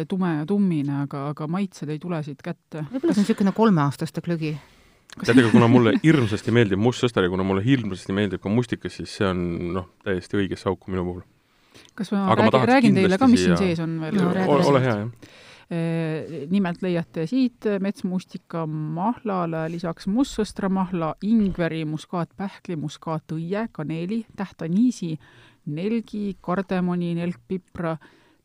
[0.08, 2.86] tume ja tummine, aga, aga maitsed ei tule siit kätte.
[2.88, 4.54] võib-olla see on niisugune kolmeaastaste glögi
[5.20, 9.28] teate, kuna mulle hirmsasti meeldib mustsõster ja kuna mulle hirmsasti meeldib ka mustikas, siis see
[9.28, 9.44] on
[9.76, 11.22] noh, täiesti õigesse auku minu puhul.
[11.98, 14.22] kas ma, Aga räägin, ma räägin teile ka, mis siin sees on veel?
[14.48, 25.14] ole hea, jah nimelt leiate siit metsmustika mahlale lisaks mustsõstramahla, ingveri, muskaatpähkli, muskaatõie, kaneeli, tähtaniisi,
[25.66, 27.14] nelgi, kardemoni,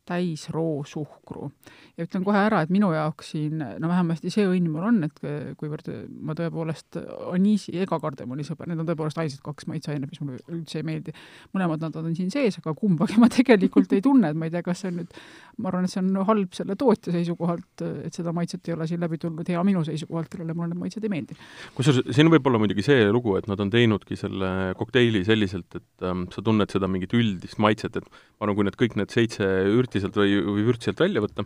[0.08, 1.50] nelkpipra täisroosuhkru.
[1.96, 5.18] ja ütlen kohe ära, et minu jaoks siin, no vähemasti see õnn mul on, et
[5.58, 5.88] kuivõrd
[6.22, 6.98] ma tõepoolest
[7.32, 11.14] aniisi ega kardemoni sõber, need on tõepoolest ainsad kaks maitseainet, mis mulle üldse ei meeldi.
[11.56, 14.62] mõlemad nad on siin sees, aga kumbagi ma tegelikult ei tunne, et ma ei tea,
[14.62, 15.18] kas see on nüüd,
[15.58, 19.02] ma arvan, et see on halb selle tootja seisukohalt, et seda maitset ei ole siin
[19.02, 21.38] läbi tulnud, hea minu seisukohalt, kellele mulle need maitsed ei meeldi.
[21.74, 26.06] kusjuures siin võib olla muidugi see lugu, et nad on teinudki selle kokteili selliselt, et
[26.06, 29.46] ähm, sa tunned seda mingit üldist maitset, et ma arvan, kui need kõik need seitse
[29.74, 31.44] ürti vürti sealt või, või vürt sealt välja võtta,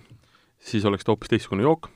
[0.60, 1.90] siis oleks ta hoopis teistsugune jook.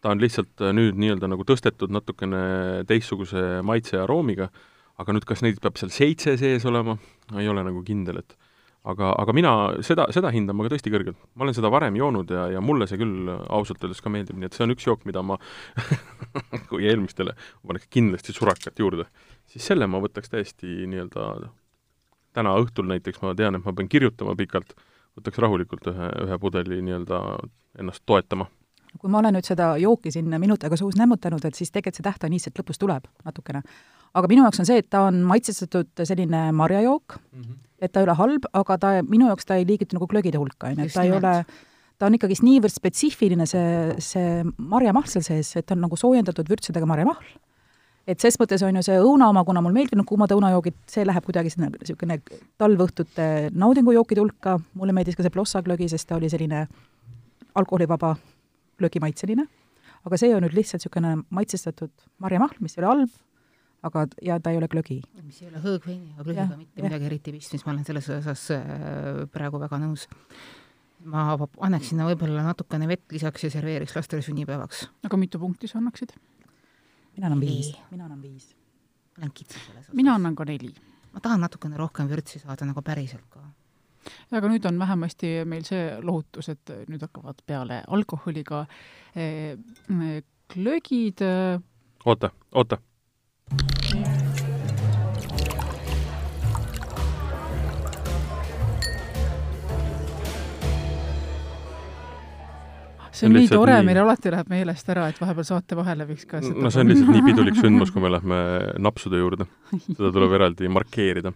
[0.00, 4.50] ta on lihtsalt äh, nüüd nii-öelda nagu tõstetud natukene teistsuguse maitse ja aroomiga,
[4.98, 6.96] aga nüüd kas neid peab seal seitse sees olema,
[7.36, 8.36] ei ole nagu kindel, et
[8.84, 11.18] aga, aga mina seda, seda hindan ma ka tõesti kõrgelt.
[11.34, 14.46] ma olen seda varem joonud ja, ja mulle see küll ausalt öeldes ka meeldib, nii
[14.46, 15.40] et see on üks jook, mida ma
[16.70, 17.34] kui eelmistele,
[17.66, 19.08] paneks kindlasti surakat juurde,
[19.48, 21.50] siis selle ma võtaks täiesti nii-öelda
[22.36, 24.76] täna õhtul näiteks ma tean, et ma pean kirjutama pikalt,
[25.16, 27.20] võtaks rahulikult ühe, ühe pudeli nii-öelda
[27.80, 28.48] ennast toetama.
[28.96, 32.06] kui ma olen nüüd seda jooki siin minut aega suus nämmutanud, et siis tegelikult see
[32.06, 33.62] tähtaniis sealt lõpus tuleb natukene.
[34.14, 37.56] aga minu jaoks on see, et ta on maitsestatud selline marjajook mm, -hmm.
[37.80, 40.68] et ta ei ole halb, aga ta, minu jaoks ta ei liigitu nagu glögide hulka,
[40.68, 41.34] on ju, et ta ei ole
[41.98, 46.48] ta on ikkagist niivõrd spetsiifiline, see, see marjamahl seal sees, et ta on nagu soojendatud
[46.48, 47.24] vürtsidega marjamahl
[48.06, 51.26] et ses mõttes on ju see õuna oma, kuna mulle meeldinud kuumad õunajoogid, see läheb
[51.26, 52.20] kuidagi sinna niisugune
[52.60, 56.66] talvõhtute naudingujookide hulka, mulle meeldis ka see Blossa glögi, sest ta oli selline
[57.56, 58.14] alkoholivaba
[58.80, 59.46] glögimaitseline,
[60.06, 61.92] aga see on nüüd lihtsalt niisugune maitsestatud
[62.22, 63.16] marjamahl, mis ei ole halb,
[63.88, 65.00] aga, ja ta ei ole glögi.
[65.24, 66.86] mis ei ole hõõgveini ja glögiga mitte ja.
[66.86, 70.06] midagi eriti pistmist, ma olen selles osas äh, praegu väga nõus
[71.06, 74.86] ma annaks sinna võib-olla natukene vett lisaks ja serveeriks lastele sünnipäevaks.
[75.06, 76.14] aga mitu punkti sa annaksid?
[77.16, 78.48] Mina annan viis, mina annan viis.
[79.16, 79.94] ma olen kitsas selles osas.
[79.94, 80.74] mina annan ka neli.
[81.12, 83.40] ma tahan natukene rohkem vürtsi saada nagu päriselt ka.
[84.32, 88.66] aga nüüd on vähemasti meil see lohutus, et nüüd hakkavad peale alkoholiga
[89.16, 89.56] eh,
[90.52, 91.60] glögid eh....
[92.04, 92.78] oota, oota.
[103.16, 106.26] See on nii tore nii..., meil alati läheb meelest ära, et vahepeal saate vahele võiks
[106.28, 108.40] ka seda no see on lihtsalt nii pidulik sündmus, kui me lähme
[108.82, 109.48] napsude juurde.
[109.88, 111.32] seda tuleb eraldi markeerida.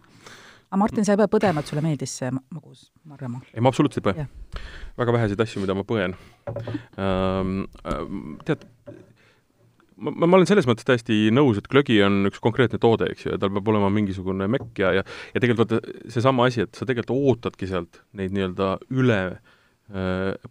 [0.70, 3.44] aga Martin, sa ei pea põdema, et sulle meeldis see magus marjamaa?
[3.52, 4.64] ei, ma absoluutselt ei põe.
[5.00, 6.18] väga väheseid asju, mida ma põen
[6.98, 7.62] ähm,.
[8.48, 8.66] Tead,
[10.00, 13.34] ma, ma olen selles mõttes täiesti nõus, et glögi on üks konkreetne toode, eks ju,
[13.34, 16.88] ja tal peab olema mingisugune mekk ja, ja ja tegelikult vaata, seesama asi, et sa
[16.88, 19.20] tegelikult ootadki sealt neid nii-öelda üle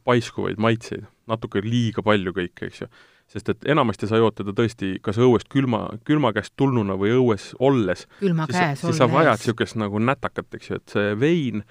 [0.03, 2.87] paiskuvaid maitseid, natuke liiga palju kõike, eks ju.
[3.29, 7.53] sest et enamasti sa oota teda tõesti kas õuest külma, külma käest tulnuna või õues
[7.59, 8.07] olles.
[8.19, 8.97] külma siis, käes olles.
[8.97, 11.63] siis sa vajad niisugust nagu nätakat, eks ju, et see vein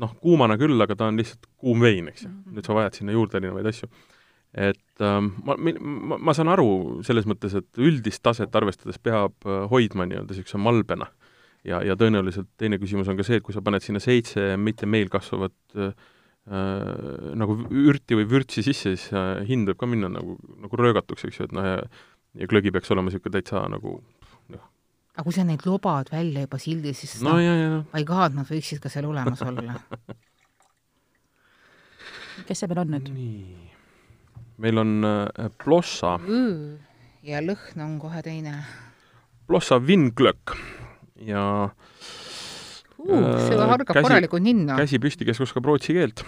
[0.00, 2.32] noh, kuumana küll, aga ta on lihtsalt kuum vein, eks ju.
[2.54, 3.90] nüüd sa vajad sinna juurde erinevaid asju
[4.54, 9.66] et ähm, ma, ma, ma saan aru selles mõttes, et üldist taset arvestades peab äh,
[9.70, 11.06] hoidma nii-öelda niisuguse malbena.
[11.64, 14.88] ja, ja tõenäoliselt teine küsimus on ka see, et kui sa paned sinna seitse mitte
[14.90, 20.10] meil kasvavat äh, äh, nagu ürti või vürtsi sisse, siis äh, hind võib ka minna
[20.12, 21.82] nagu, nagu röögatuks, eks ju, et noh, ja
[22.38, 23.96] ja glögi peaks olema niisugune täitsa nagu
[24.54, 24.66] noh.
[25.16, 27.80] aga kui sa neid lobad välja juba sildi, siis no, no, no.
[27.90, 29.80] ma ei kaha, et nad võiksid ka seal olemas olla
[32.46, 33.10] kes see meil on nüüd?
[33.16, 33.66] nii
[34.60, 36.78] meil on äh, Plossa mm,.
[37.26, 38.60] ja lõhn on kohe teine.
[39.48, 40.54] Plossa Vinglöck
[41.26, 41.42] ja
[43.16, 44.78] uh, see hargab korralikku ninna.
[44.80, 46.24] käsi püsti, kes oskab rootsi keelt.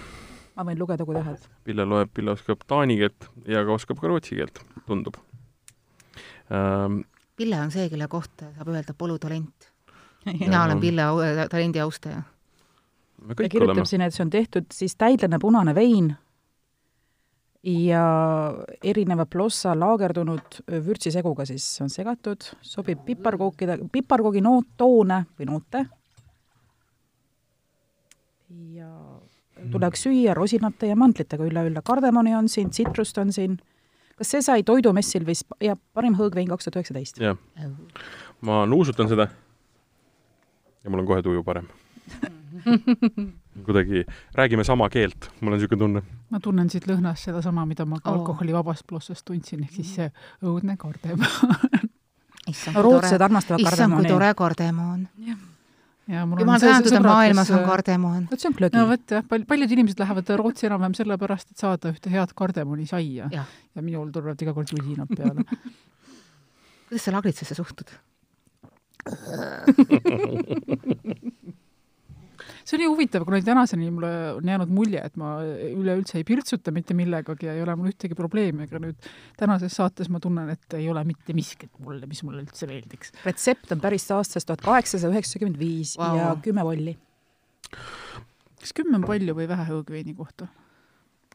[0.56, 1.46] ma võin lugeda, kui tahad.
[1.64, 5.18] Pille loeb, Pille oskab taani keelt ja ka oskab ka rootsi keelt, tundub
[6.52, 7.02] ähm,.
[7.36, 9.70] Pille on see, kelle kohta saab öelda polütalent.
[10.40, 12.22] mina olen Pille au, talendi austaja.
[13.28, 13.88] ta kirjutab oleme.
[13.88, 16.12] siin, et see on tehtud siis täidlane punane vein
[17.62, 18.04] ja
[18.82, 25.84] erineva plossa laagerdunud vürtsiseguga siis on segatud, sobib piparkookide, piparkoogi noot, toone või noote
[28.76, 28.90] ja
[29.72, 33.58] tuleks süüa rosinate ja mandlitega üleülle, kardemoni on siin, tsitrust on siin,
[34.18, 37.20] kas see sai toidumessil vist ja parim hõõgvein kaks tuhat üheksateist?
[37.22, 37.38] jah.
[38.40, 39.28] ma nuusutan seda
[40.82, 41.68] ja mul on kohe tuju parem
[43.66, 46.02] kuidagi räägime sama keelt, mul on niisugune tunne.
[46.30, 48.20] ma tunnen siit lõhnast sedasama, mida ma ka oh.
[48.20, 50.10] alkoholivabast plossast tundsin, ehk siis see
[50.42, 51.88] õudne kardemoon
[52.50, 53.16] issand, kui tore,
[53.62, 55.08] issand, kui tore kardemoon.
[55.16, 55.51] jumal
[56.06, 58.26] tänatud, et maailmas on kardemoon.
[58.30, 58.76] vot see on glögi.
[58.76, 63.24] no vot jah, pal-, paljud inimesed lähevad Rootsi enam-vähem sellepärast, et saada ühte head kardemoonisaia.
[63.32, 65.40] ja, ja minul tulevad iga kord jusinad peale
[66.88, 67.88] kuidas sa lagritsesse suhtud
[72.64, 76.75] see on nii huvitav, kuna tänaseni mulle on jäänud mulje, et ma üleüldse ei pirtsuta
[76.75, 80.79] mitte millegagi ja ei ole mul ühtegi probleemi, aga nüüd tänases saates ma tunnen, et
[80.79, 83.14] ei ole mitte miskit mulle, mis mulle üldse meeldiks.
[83.27, 86.96] retsept on päris aastast tuhat kaheksasada üheksakümmend viis ja kümme volli.
[88.62, 90.51] kas kümme on palju või vähe hõõgveini kohta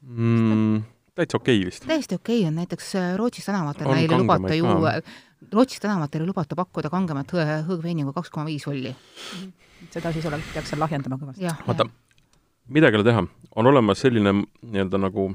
[0.02, 0.86] mm,?
[1.18, 1.88] täitsa okei okay vist.
[1.88, 4.98] täiesti okei okay on, näiteks äh, Rootsi tänavatel neile lubata juua,
[5.54, 7.32] Rootsi tänavatel ei lubata pakkuda kangemat
[7.68, 8.96] hõõgveini kui kaks koma viis volli
[9.94, 11.48] seda siis oleks, peaks seal lahjendama kõvasti.
[11.68, 11.88] vaata,
[12.74, 13.24] midagi ei ole teha,
[13.60, 15.30] on olemas selline nii-öelda nagu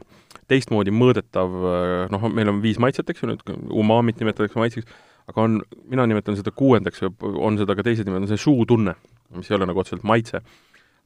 [0.51, 1.57] teistmoodi mõõdetav,
[2.13, 3.45] noh, meil on viis maitset, eks ju, nüüd
[3.83, 4.97] umamit nimetatakse maitseks,
[5.31, 8.97] aga on, mina nimetan seda kuuendaks, on seda ka teised nimed, on see suutunne,
[9.37, 10.43] mis ei ole nagu otseselt maitse.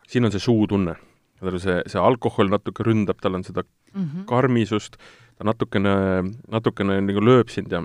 [0.06, 0.96] siin on see suutunne,
[1.42, 4.24] see, see alkohol natuke ründab, tal on seda mm -hmm.
[4.26, 4.96] karmisust,
[5.36, 7.84] ta natukene, natukene nagu lööb sind ja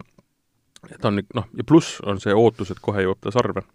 [1.02, 3.66] ta on noh, ja pluss on see ootus, et kohe jõuab ta sarve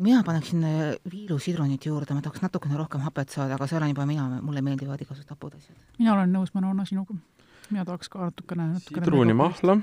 [0.00, 4.06] mina paneksin äh, viilusidrunit juurde, ma tahaks natukene rohkem hapet saada, aga see olen juba
[4.08, 5.76] mina, mulle meeldivad igasugused hapud asjad.
[5.98, 7.16] mina olen nõus, Manona, sinuga.
[7.70, 9.76] mina tahaks ka natukene, natukene sidrunimahla.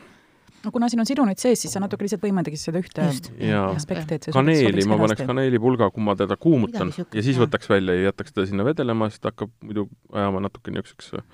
[0.63, 4.30] no kuna siin on sidrunid sees, siis sa natuke lihtsalt võimendagi seda ühte aspekti, et
[4.30, 8.36] see kaneeli, ma paneks kaneelipulga, kui ma teda kuumutan ja siis võtaks välja ja jätaks
[8.36, 11.28] teda sinna vedelema, siis ta hakkab muidu ajama natuke niisuguseks äh,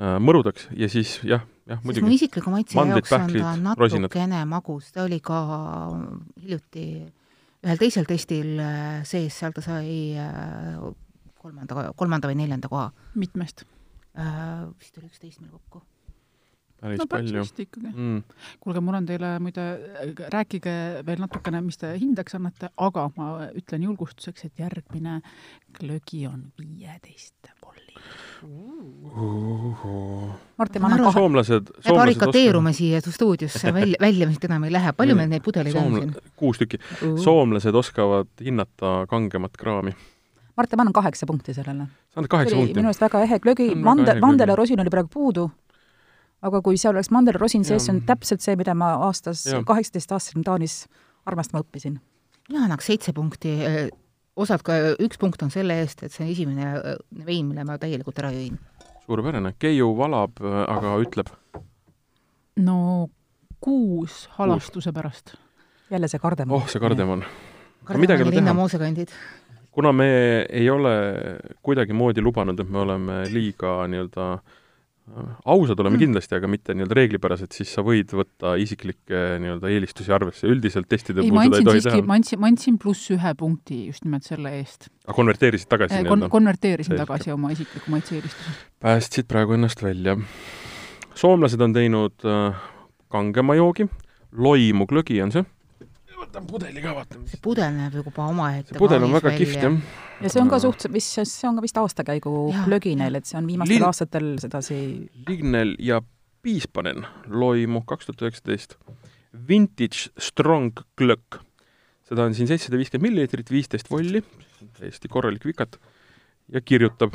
[0.00, 2.06] mõrudaks ja siis jah, jah muidugi.
[2.06, 5.40] mu isikliku maitse jaoks on ta natukene magus, ta oli ka
[6.40, 6.86] hiljuti
[7.60, 10.80] ühel teisel testil äh, sees, seal ta sai äh,
[11.40, 12.90] kolmanda, kolmanda või neljanda koha.
[13.20, 13.66] mitmest?
[14.16, 15.82] Äh, vist oli üksteist meil kokku.
[16.80, 17.44] päris no, palju.
[17.92, 18.22] mm..
[18.64, 19.66] kuulge, mul on teile muide,
[20.32, 20.74] rääkige
[21.06, 25.20] veel natukene, mis te hindeks annate, aga ma ütlen julgustuseks, et järgmine
[25.76, 27.52] glögi on viieteist
[30.56, 31.12] Martin, ma annan kohe.
[31.12, 35.76] soomlased, me barrikadeerume siia stuudiosse, välja, välja vist enam ei lähe, palju meil neid pudeleid
[35.76, 36.14] on siin?
[36.40, 37.18] kuus tükki uh..
[37.20, 39.92] soomlased oskavad hinnata kangemat kraami.
[40.56, 41.88] Martin, ma annan kaheksa punkti sellele.
[42.14, 42.78] sa annad kaheksa punkti?
[42.78, 45.48] minu arust väga ehe glögi, mandel, mandel ja rosin oli praegu puudu,
[46.46, 49.44] aga kui seal oleks mandel ja rosin sees, see on täpselt see, mida ma aastas,
[49.68, 50.84] kaheksateist aastasena Taanis
[51.28, 51.98] armastama õppisin.
[52.48, 53.58] mina annaks seitse punkti
[54.36, 57.78] osad ka, üks punkt on selle eest, et see on esimene äh, vein, mille ma
[57.80, 58.58] täielikult ära jõin.
[59.06, 61.32] suurepärane, Keiu valab, aga ütleb?
[62.60, 63.08] no
[63.60, 65.36] kuus halastuse pärast.
[65.90, 66.60] jälle see kardemon.
[66.60, 67.24] oh, see kardemon.
[67.84, 69.14] kardemoni linna moosekandid
[69.70, 70.06] kuna me
[70.50, 70.94] ei ole
[71.62, 74.58] kuidagimoodi lubanud, et me oleme liiga nii-öelda äh,
[75.44, 76.02] ausad oleme mm.
[76.04, 81.24] kindlasti, aga mitte nii-öelda reeglipärased, siis sa võid võtta isiklikke nii-öelda eelistusi arvesse, üldiselt testide
[81.24, 82.08] puhul seda ei tohi siiski, teha.
[82.08, 84.90] ma andsin, ma andsin pluss ühe punkti just nimelt selle eest.
[85.06, 87.06] aga konverteerisid tagasi kon-, konverteerisin Selge.
[87.06, 88.56] tagasi oma isikliku maitse-eelistuse.
[88.84, 90.16] päästsid praegu ennast välja.
[91.14, 92.60] soomlased on teinud äh,
[93.10, 93.88] kangema joogi,
[94.32, 95.46] loimu glögi on see
[96.20, 97.26] võtan pudeli ka, vaatame.
[97.30, 99.76] see pudel näeb juba omaette pudel on väga kihvt, jah.
[100.20, 102.34] ja see on ka suht-, vist, see on ka vist aastakäigu
[102.66, 103.86] glögi neil, et see on viimastel Lin...
[103.88, 104.80] aastatel sedasi
[105.28, 106.00] Lignel ja
[106.40, 108.78] Piispanen loimu kaks tuhat üheksateist.
[109.48, 111.36] Vintage Strong Glögg.
[112.08, 114.22] seda on siin seitsesada viiskümmend milliliitrit, viisteist volli,
[114.78, 115.76] täiesti korralik vikat,
[116.48, 117.14] ja kirjutab,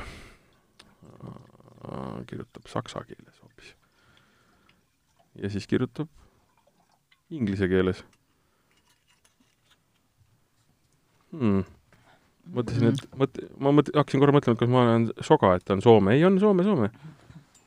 [2.29, 3.73] kirjutab saksa keeles hoopis.
[5.41, 6.07] ja siis kirjutab
[7.33, 8.05] inglise keeles
[11.39, 11.65] hmm..
[12.55, 15.77] mõtlesin, et mõt-, ma mõt-, hakkasin korra mõtlema, et kas ma olen soga, et ta
[15.77, 16.15] on Soome.
[16.15, 16.89] ei, on Soome, Soome.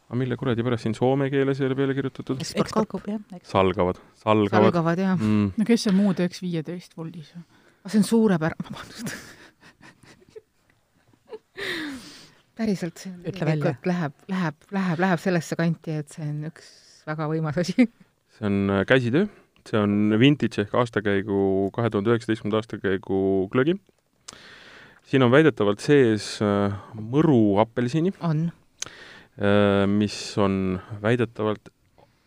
[0.09, 2.45] aga mille kuradi pärast siin soome keeles ei ole peale kirjutatud?
[2.45, 4.01] salgavad, salgavad.
[4.25, 5.51] salgavad, jah mm..
[5.59, 7.35] no kes see muu teeks viieteist voldis?
[7.89, 9.13] see on suurepärane, vabandust
[12.59, 16.71] päriselt, see on tegelikult läheb, läheb, läheb, läheb sellesse kanti, et see on üks
[17.09, 17.87] väga võimas asi.
[18.39, 19.29] see on äh, käsitöö
[19.69, 23.77] see on vintage ehk aastakäigu, kahe tuhande üheksateistkümnenda aastakäigu glögi.
[25.09, 28.13] siin on väidetavalt sees äh, mõru apelsini.
[28.21, 28.51] on.
[29.39, 31.73] Äh, mis on väidetavalt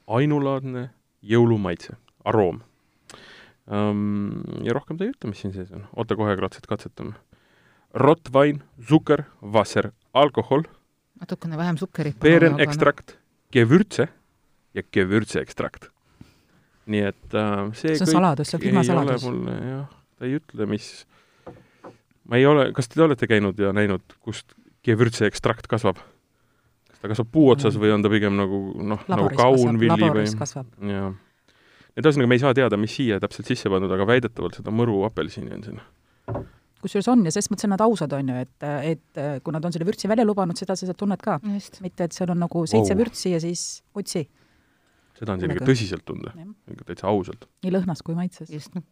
[0.07, 0.89] ainulaadne
[1.21, 2.61] jõulumaitse, aroom.
[3.71, 5.85] Ähm, ja rohkem ta ei ütle, mis siin sees on.
[5.95, 7.15] oota, kohe katset-, katsetame.
[7.93, 10.63] Rottwein, sukker, Wasser, alkohol.
[11.21, 12.19] natukene vähem sukkerit.
[12.19, 13.17] Beerenekstrakt,
[13.53, 14.07] Gewürze
[14.73, 15.90] ja Gewürzeekstrakt
[16.91, 19.25] nii et äh, see see on saladus, see on firma saladus.
[19.27, 19.85] mulle jah,
[20.17, 20.89] ta ei ütle, mis,
[22.29, 25.99] ma ei ole, kas te olete käinud ja näinud, kust Gewürze ekstrakt kasvab?
[26.91, 30.25] kas ta kasvab puu otsas või on ta pigem nagu noh, nagu kaunvilli või?
[30.91, 31.13] jah.
[31.95, 35.03] et ühesõnaga, me ei saa teada, mis siia täpselt sisse pandud, aga väidetavalt seda mõru
[35.09, 35.83] apelsini on siin
[36.81, 39.73] kusjuures on ja ses mõttes on nad ausad, on ju, et, et kui nad on
[39.73, 41.37] selle vürtsi välja lubanud, seda sa tunned ka.
[41.45, 43.01] mitte, et seal on nagu seitse wow.
[43.03, 44.23] vürtsi ja siis otsi
[45.21, 46.33] seda on siin ikka tõsiselt tunda,
[46.71, 47.47] ikka täitsa ausalt.
[47.65, 48.49] nii lõhnas kui maitses.
[48.53, 48.85] just, noh.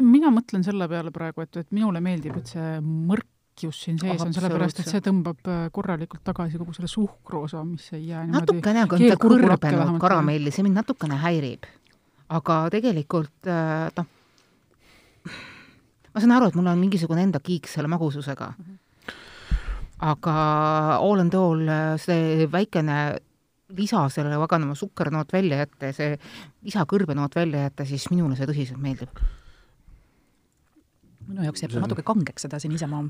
[0.00, 4.34] mina mõtlen selle peale praegu, et, et minule meeldib, et see mõrkjus siin sees on,
[4.36, 8.84] sellepärast et see tõmbab äh, korralikult tagasi kogu selle suhkruosa, mis ei jää niimoodi natukene
[8.88, 11.68] on ta kõrbenud karamelli, see mind natukene häirib.
[12.32, 15.32] aga tegelikult äh, noh,
[16.12, 18.64] ma saan aru, et mul on mingisugune enda kiik selle magususega mm.
[18.64, 18.80] -hmm
[20.02, 23.20] aga all and all äh, see väikene
[23.76, 26.16] lisa sellele paganama sukkernoot välja jätta ja see
[26.66, 29.22] lisakõrbenoot välja jätta, siis minule see tõsiselt meeldib.
[31.28, 33.04] minu jaoks jääb ta natuke kangeks sedasi niisama.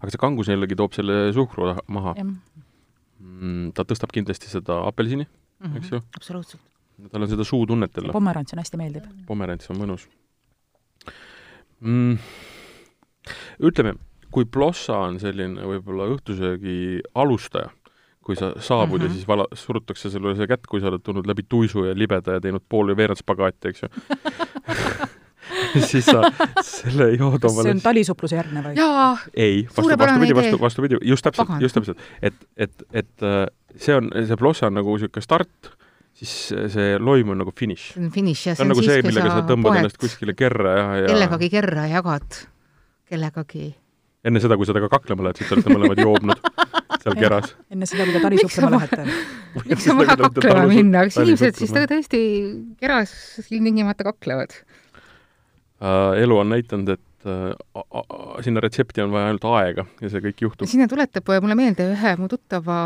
[0.00, 2.14] aga see kangus jällegi toob selle suhkru maha.
[2.16, 5.76] Mm, ta tõstab kindlasti seda apelsini mm, -hmm.
[5.76, 6.00] eks ju?
[6.16, 6.62] absoluutselt.
[7.12, 8.12] tal on seda suutunnet jälle.
[8.12, 9.04] pomerants on hästi meeldib.
[9.26, 10.08] pomerants on mõnus
[11.80, 12.18] mm,.
[13.60, 13.96] ütleme,
[14.30, 17.70] kui plossa on selline võib-olla õhtusöögi alustaja
[18.26, 19.02] kui sa saabud mm -hmm.
[19.02, 19.14] ja mhm.
[19.14, 22.40] siis vala-, surutakse sulle see kätt, kui sa oled tulnud läbi tuisu ja libeda ja
[22.40, 23.88] teinud pool või veerand spagaati, eks ju
[25.90, 26.22] siis sa
[26.62, 28.74] selle jood omale see on talisupluse järgne või?
[29.34, 32.02] ei, vastu, vastupidi, vastu, vastupidi, just täpselt, just täpselt.
[32.22, 35.70] et, et, et äh, see on, see plossa on nagu niisugune start,
[36.16, 36.34] siis
[36.74, 37.92] see loim on nagu finiš.
[38.14, 38.58] finiš, jah.
[38.58, 42.40] see on nagu see, millega sa tõmbad ennast kuskile kerra ja, ja kellegagi kerra jagad,
[43.10, 43.68] kellegagi.
[44.26, 46.42] enne seda, kui sa temaga kaklema lähed, siis te olete mõlemad joobnud
[46.94, 47.54] seal keras.
[47.72, 49.02] enne seda, kui te talisuplema lähete.
[49.64, 52.20] miks on vaja kaklema minna, kas inimesed siis tõesti
[52.80, 53.10] keras
[53.50, 54.64] ilmtingimata kaklevad uh,?
[56.18, 57.52] elu on näidanud, et uh,
[58.44, 60.64] sinna retsepti on vaja ainult aega ja see kõik juhtub.
[60.70, 62.78] sinna tuletab mulle meelde ühe mu tuttava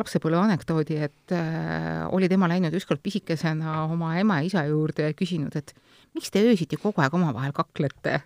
[0.00, 5.12] lapsepõlve anekdoodi, et äh, oli tema läinud ükskord pisikesena oma ema ja isa juurde ja
[5.16, 5.68] küsinud, et
[6.14, 8.12] miks te öösiti kogu aeg omavahel kaklete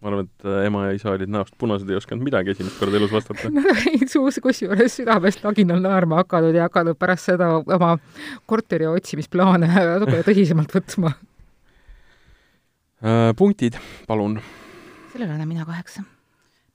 [0.00, 2.96] ma arvan, et äh, ema ja isa olid näost punased, ei osanud midagi esimest korda
[2.96, 3.50] elus vastata.
[3.54, 7.96] Nad olid suus kusjuures südamest laginal naerma hakanud ja hakanud pärast seda oma
[8.48, 11.12] korteri otsimisplaane natukene tõsisemalt võtma
[13.04, 13.32] äh,.
[13.36, 13.76] punktid,
[14.08, 14.38] palun.
[15.12, 16.06] sellele annan mina kaheksa.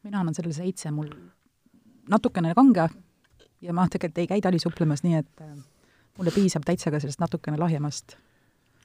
[0.06, 1.10] mina annan sellele seitse, mul
[2.10, 2.90] natukene kange
[3.66, 5.56] ja ma tegelikult ei käi talisupplemas, nii et äh,
[6.20, 8.20] mulle piisab täitsa ka sellest natukene lahjemast.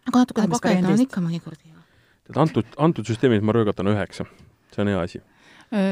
[0.08, 1.79] aga natukene pakendit on ikka mõnikord ju
[2.30, 4.26] et antud, antud süsteemis ma röögatan üheksa.
[4.70, 5.22] see on hea asi.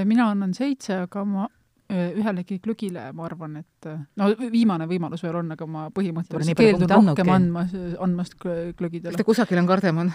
[0.09, 1.49] mina annan seitse, aga ma
[1.89, 3.89] ühelegi glögile, ma arvan, et
[4.21, 9.15] no viimane võimalus veel on, aga ma põhimõtteliselt keeldun rohkem andmas, andmast glögidele.
[9.15, 10.13] kas te kusagil on kardemon?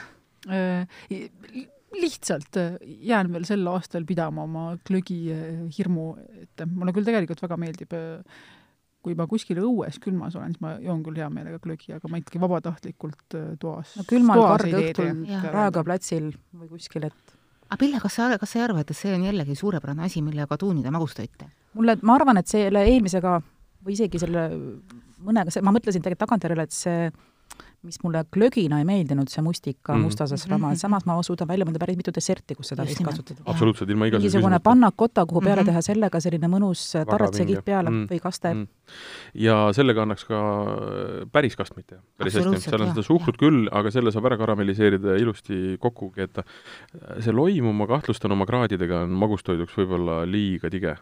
[1.94, 2.58] lihtsalt
[3.06, 5.20] jään veel sel aastal pidama oma glögi
[5.78, 6.08] hirmu
[6.42, 6.66] ette.
[6.66, 7.94] mulle küll tegelikult väga meeldib
[9.04, 12.22] kui ma kuskil õues külmas olen, siis ma joon küll hea meelega glögi, aga ma
[12.22, 13.96] ikkagi vabatahtlikult toas.
[14.00, 17.36] no külmal kord õhtul Raekoja platsil või kuskil, et
[17.68, 20.58] aga Pille, kas sa, kas sa ei arva, et see on jällegi suurepärane asi, millega
[20.62, 21.50] tuunida magustoite?
[21.74, 23.40] mulle, ma arvan, et selle eelmisega
[23.84, 24.48] või isegi selle
[25.24, 27.08] mõnega, ma mõtlesin tegelikult tagantjärele, et see
[27.84, 30.06] mis mulle glögina ei meeldinud, see mustika mm.
[30.08, 30.80] mustasas rama, mhm.
[30.80, 33.44] samas ma suudan välja mõelda päris mitu desserti, kus seda võiks kasutada.
[33.52, 35.72] absoluutselt, ilma igasuguse mingisugune pannakota, kuhu peale mm -hmm.
[35.74, 38.06] teha sellega selline mõnus tartsegid peale mm.
[38.12, 38.68] või kaste mm..
[39.46, 43.68] ja sellega annaks ka äh, päris kastmit teha, päris hästi, seal on seda suhkrut küll,
[43.72, 46.44] aga selle saab ära karamelliseerida ja ilusti kokku keeta.
[47.20, 50.96] see loimu, ma kahtlustan oma kraadidega, on magustoiduks võib-olla liiga tige.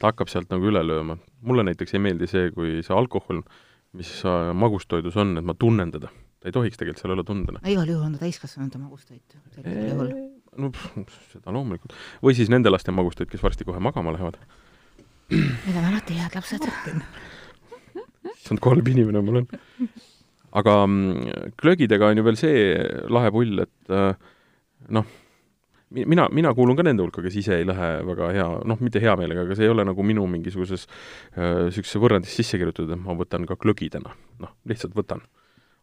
[0.00, 1.18] ta hakkab sealt nagu üle lööma.
[1.40, 3.44] mulle näiteks ei meeldi see, kui see alkohol
[3.94, 4.10] mis
[4.58, 6.10] magustoidus on, et ma tunnen teda.
[6.40, 7.62] ta ei tohiks tegelikult seal olla tundena.
[7.64, 10.12] igal juhul on ta täiskasvanute magustoit sellisel juhul.
[10.60, 11.96] no pff, seda loomulikult.
[12.22, 14.38] või siis nende laste magustoit, kes varsti kohe magama lähevad.
[15.32, 16.68] Need on alati head lapsed.
[18.34, 19.48] issand, kui halb inimene ma olen.
[20.60, 22.64] aga mm, glögidega on ju veel see
[23.10, 24.12] lahe pull, et äh,
[24.94, 25.06] noh,
[25.94, 29.14] mina, mina kuulun ka nende hulka, kes ise ei lähe väga hea, noh, mitte hea
[29.20, 30.86] meelega, aga see ei ole nagu minu mingisuguses
[31.36, 34.14] niisuguses äh, võrrandis sisse kirjutatud, et ma võtan ka glögidena.
[34.42, 35.22] noh, lihtsalt võtan.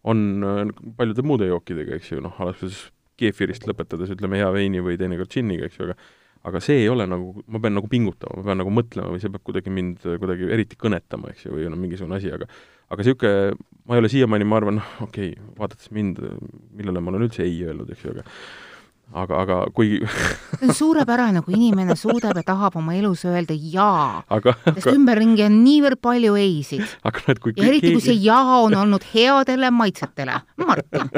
[0.03, 0.65] on äh,
[0.97, 2.89] paljude muude jookidega, eks ju, noh, alates
[3.21, 5.99] keefirist lõpetades ütleme hea veini või teinekord džinniga, eks ju, aga
[6.49, 9.29] aga see ei ole nagu, ma pean nagu pingutama, ma pean nagu mõtlema või see
[9.29, 12.47] peab kuidagi mind kuidagi eriti kõnetama, eks ju, või on mingisugune asi, aga
[12.91, 16.19] aga niisugune, ma ei ole siiamaani, ma arvan, noh, okei okay,, vaadates mind,
[16.77, 18.25] millele ma olen üldse ei öelnud, eks ju, aga
[19.11, 24.21] aga, aga kui see on suurepärane, kui inimene suudab ja tahab oma elus öelda jaa.
[24.21, 24.95] sest aga...
[24.95, 26.85] ümberringi on niivõrd palju ei-sid.
[27.43, 30.39] kui ja eriti, kui see jaa on olnud headele maitsetele.
[30.61, 31.11] Martin,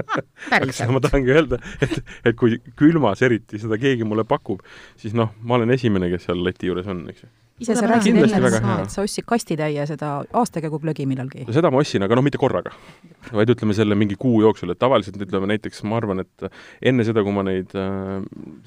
[0.49, 0.93] päriselt.
[0.95, 4.63] ma tahangi öelda, et, et kui külmas eriti seda keegi mulle pakub,
[4.99, 8.17] siis noh, ma olen esimene, kes seal leti juures on, eks ju ise sa rääkisid
[8.17, 8.51] enne,
[8.83, 11.45] et sa ostsid kastitäie seda aastakäigu glögi millalgi.
[11.53, 12.73] seda ma ostsin, aga noh, mitte korraga.
[13.31, 16.47] vaid ütleme selle mingi kuu jooksul, et tavaliselt ütleme näiteks, ma arvan, et
[16.81, 18.19] enne seda, kui ma neid äh,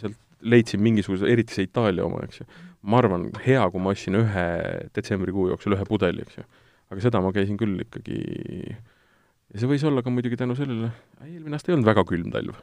[0.03, 2.47] sealt leidsin mingisuguse, eriti see Itaalia oma, eks ju,
[2.87, 4.47] ma arvan, hea, kui ma ostsin ühe
[4.95, 6.47] detsembrikuu jooksul ühe pudeli, eks ju.
[6.93, 8.21] aga seda ma käisin küll ikkagi
[8.77, 10.93] ja see võis olla ka muidugi tänu sellele,
[11.27, 12.55] eelmine aasta ei olnud väga külm talv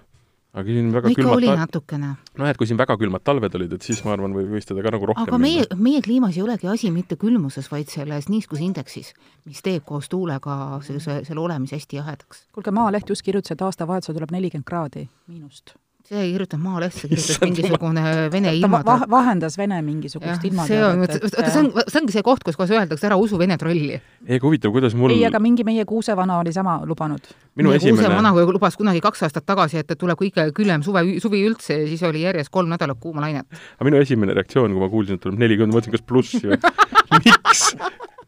[0.54, 1.56] aga siin väga no, külmad oli ta...
[1.64, 2.10] natukene.
[2.40, 4.86] noh, et kui siin väga külmad talved olid, et siis ma arvan, või võis teda
[4.86, 9.14] ka nagu rohkem aga meie, meie kliimas ei olegi asi mitte külmuses, vaid selles niiskusindeksis,
[9.50, 12.48] mis teeb koos tuulega sellise, selle olemise hästi jahedaks.
[12.54, 17.08] kuulge, Maaleht just kirjutas, et aastavahetusel tuleb nelikümmend kraadi miinust see ei kirjutanud Maaleht, see
[17.08, 18.02] kirjutas mingisugune
[18.32, 19.08] vene ilmatorm va.
[19.14, 21.08] vahendas Vene mingisugust ilmatormi.
[21.08, 23.96] vaata, see on, see ongi see koht, kus kohe öeldakse, ära usu Vene trolli.
[23.96, 27.30] ei, aga huvitav, kuidas mul ei, aga mingi meie kuusevana oli sama lubanud.
[27.56, 31.46] minu meie esimene kuusevana lubas kunagi kaks aastat tagasi, et tuleb kõige küljem suve, suvi
[31.48, 33.48] üldse ja siis oli järjest kolm nädalat kuuma lainet.
[33.78, 36.60] aga minu esimene reaktsioon, kui ma kuulsin, et tuleb nelikümmend, ma mõtlesin, kas plussi või
[37.24, 37.70] miks,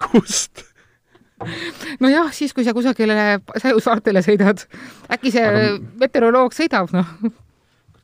[0.08, 0.64] kust
[2.00, 4.64] nojah, siis kui sa kusagile Säjusaartele sõidad,
[5.12, 5.74] äkki see aga...
[6.00, 7.18] meteoroloog sõidab, noh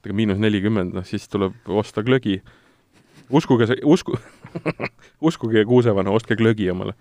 [0.05, 2.41] ega miinus nelikümmend, noh siis tuleb osta glögi.
[3.31, 4.17] uskuge see, usku
[5.29, 6.93] uskuge kuusevana, ostke glögi omale.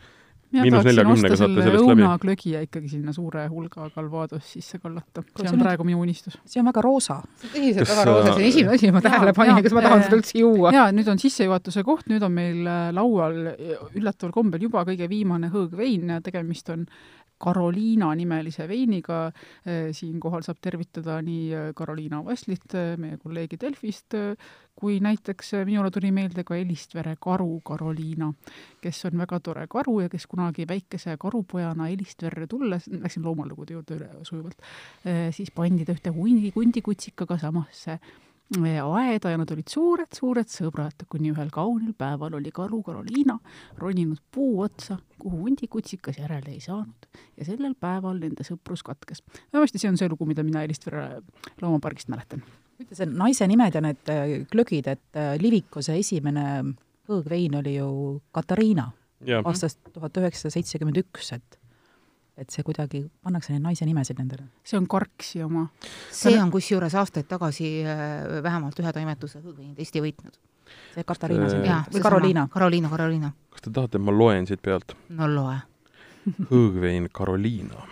[0.50, 5.22] mina tahaksin osta selle õunaglögi ja ikkagi sinna suure hulga Calvados sisse kallata.
[5.38, 6.38] see on praegu minu unistus.
[6.44, 7.20] see on väga roosa.
[7.40, 10.04] see on tõsiselt väga roosa, see on esimene asi, ma tähele panin, kas ma tahan
[10.06, 10.74] seda üldse juua.
[10.74, 13.40] jaa, nüüd on sissejuhatuse koht, nüüd on meil äh, laual
[13.94, 16.84] üllataval kombel juba kõige viimane hõõgvein ja tegemist on
[17.40, 19.30] Carolina nimelise veiniga.
[19.64, 24.14] Eh, siinkohal saab tervitada nii eh, Vasslit, eh, meie kolleegi Delfist,
[24.80, 28.32] kui näiteks minule tuli meelde ka Elistvere karu Carolina,
[28.80, 33.98] kes on väga tore karu ja kes kunagi väikese karupojana Elistverre tulles, läksin loomalugude juurde
[33.98, 34.62] üle sujuvalt,
[35.36, 37.98] siis pandi ta ühte hundi, hundikutsikaga samasse
[38.58, 43.38] aeda ja nad olid suured-suured sõbrad, kuni ühel kaunil päeval oli karu Carolina
[43.78, 49.22] roninud puu otsa, kuhu hundikutsikas järele ei saanud ja sellel päeval nende sõprus katkes.
[49.52, 51.22] vähemasti see on see lugu, mida mina Elistvere
[51.62, 52.42] loomapargist mäletan.
[52.80, 56.74] ütle, see naise nimed ja need äh, glögid, et äh, Livikuse esimene
[57.08, 58.90] hõõgvein oli ju Katariina
[59.44, 61.59] aastast tuhat üheksasada seitsekümmend üks, et
[62.40, 64.48] et see kuidagi, pannakse neid naise nimesid nendele?
[64.64, 65.66] see on Karksi oma.
[66.10, 70.36] see on kusjuures aastaid tagasi äh, vähemalt ühe toimetuse hõõgveini testi võitnud.
[70.94, 72.48] see Katariina siin või Karoliina?
[72.52, 73.32] Karoliina, Karoliina.
[73.50, 74.96] kas te tahate, et ma loen siit pealt?
[75.08, 75.58] no loe
[76.52, 77.88] hõõgvein Karoliina.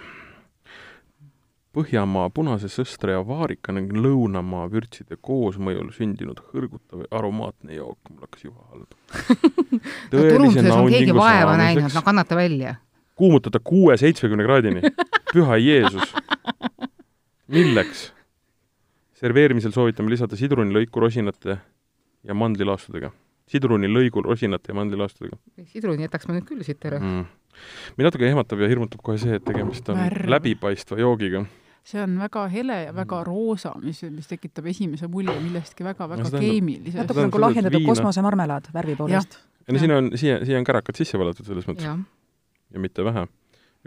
[1.79, 8.25] Põhjamaa punase sõstra ja vaarika ning lõunamaa vürtside koosmõjul sündinud hõrgutav ja aromaatne jook, mul
[8.25, 8.97] hakkas juba halb
[10.11, 12.75] turunduses on keegi vaeva näinud, no kannata välja.
[13.19, 14.93] Kuumutada kuue-seitsmekümne kraadini,
[15.33, 16.15] püha Jeesus.
[17.49, 18.09] milleks?
[19.19, 21.59] serveerimisel soovitame lisada sidrunilõiku rosinate
[22.25, 23.11] ja mandlilaastudega.
[23.49, 25.39] sidrunilõigul rosinate ja mandlilaastudega.
[25.73, 27.25] sidruni jätaks ma nüüd küll siit ära mm..
[27.97, 30.29] mind natuke ehmatab ja hirmutab kohe see, et tegemist on Värv.
[30.37, 31.47] läbipaistva joogiga
[31.89, 33.27] see on väga hele ja väga mm.
[33.27, 37.01] roosa, mis, mis tekitab esimese mulje millestki väga-väga keemilisest.
[37.03, 39.39] natuke nagu lahjendatud kosmosemarmelaad värvi poolest.
[39.67, 41.89] ja no siin on, siia, siia on kärakad sisse valatud selles mõttes.
[42.73, 43.27] Ja mitte vähe.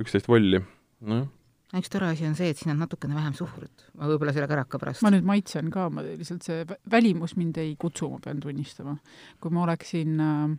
[0.01, 0.61] üksteist volli,
[1.01, 1.29] nojah
[1.71, 4.79] üks tore asi on see, et siin on natukene vähem suhkrut, ma võib-olla selle käraka
[4.81, 5.05] pärast.
[5.05, 8.97] ma nüüd maitsen ka, ma lihtsalt see välimus mind ei kutsu, ma pean tunnistama.
[9.39, 10.55] kui ma oleksin äh,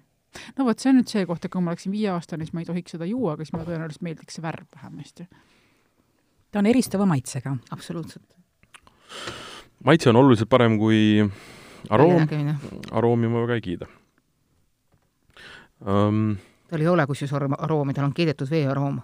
[0.57, 2.71] no vot, see on nüüd see koht, et kui ma oleksin viieaastane, siis ma ei
[2.71, 5.29] tohiks seda juua, aga siis mulle tõenäoliselt meeldiks see värv vähemasti
[6.53, 7.57] ta on eristava maitsega.
[7.71, 8.37] absoluutselt.
[9.85, 11.25] maitse on oluliselt parem kui
[11.91, 12.27] aroom,
[12.93, 13.91] aroomi ma väga ei kiida
[15.81, 16.37] um,.
[16.73, 19.01] Tal ei ole kusjuures aroomi, tal on keedetud veearoom.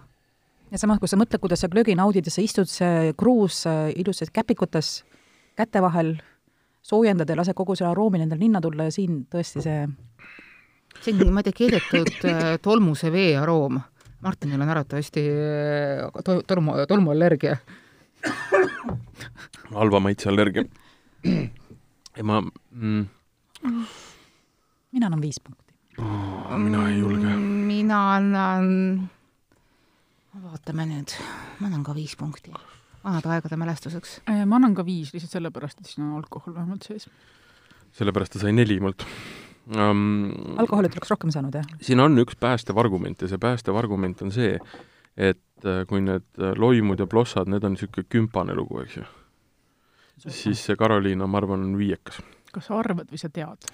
[0.71, 3.91] ja samas, kui sa mõtled, kuidas sa glögi naudid ja sa istud see kruus äh,
[3.95, 5.03] ilusas käpikutes
[5.57, 6.15] käte vahel,
[6.81, 9.79] soojendad ja lased kogu selle aroomi nendel ninna tulla ja siin tõesti see
[10.99, 13.79] see on, ma ei tea, keedetud äh, tolmuse vee aroom
[14.21, 17.57] Martinil on arvatavasti äh, to-, tolmu, tolmuallergia.
[19.73, 20.65] halva maitseallergia.
[22.17, 23.05] ja ma mm,
[24.91, 25.58] mina annan viis punkti
[25.99, 26.57] oh,.
[26.57, 27.33] mina ei julge.
[27.69, 28.69] mina annan,
[30.43, 31.15] vaatame nüüd,
[31.59, 32.53] ma annan ka viis punkti.
[33.03, 34.19] vanade aegade mälestuseks.
[34.29, 37.09] Äh, ma annan ka viis, lihtsalt sellepärast, et siin on alkohol vähemalt sees.
[37.99, 39.05] sellepärast ta sai neli mult
[39.75, 40.31] um,.
[40.57, 41.77] alkoholi tuleks rohkem saanud, jah?
[41.81, 44.57] siin on üks päästev argument ja see päästev argument on see,
[45.17, 49.07] et äh, kui need äh, loimud ja plossad, need on niisugune kümpane lugu, eks ju,
[50.27, 52.21] siis see Karoliina, ma arvan, on viiekas.
[52.55, 53.71] Kas sa arvad või sa tead?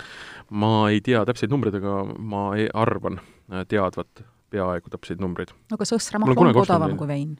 [0.49, 5.53] ma ei tea täpseid numbreid, aga ma ei, arvan äh, teadvat peaaegu täpseid numbreid.
[5.71, 7.36] no aga sõsramahl on odavam kui vein,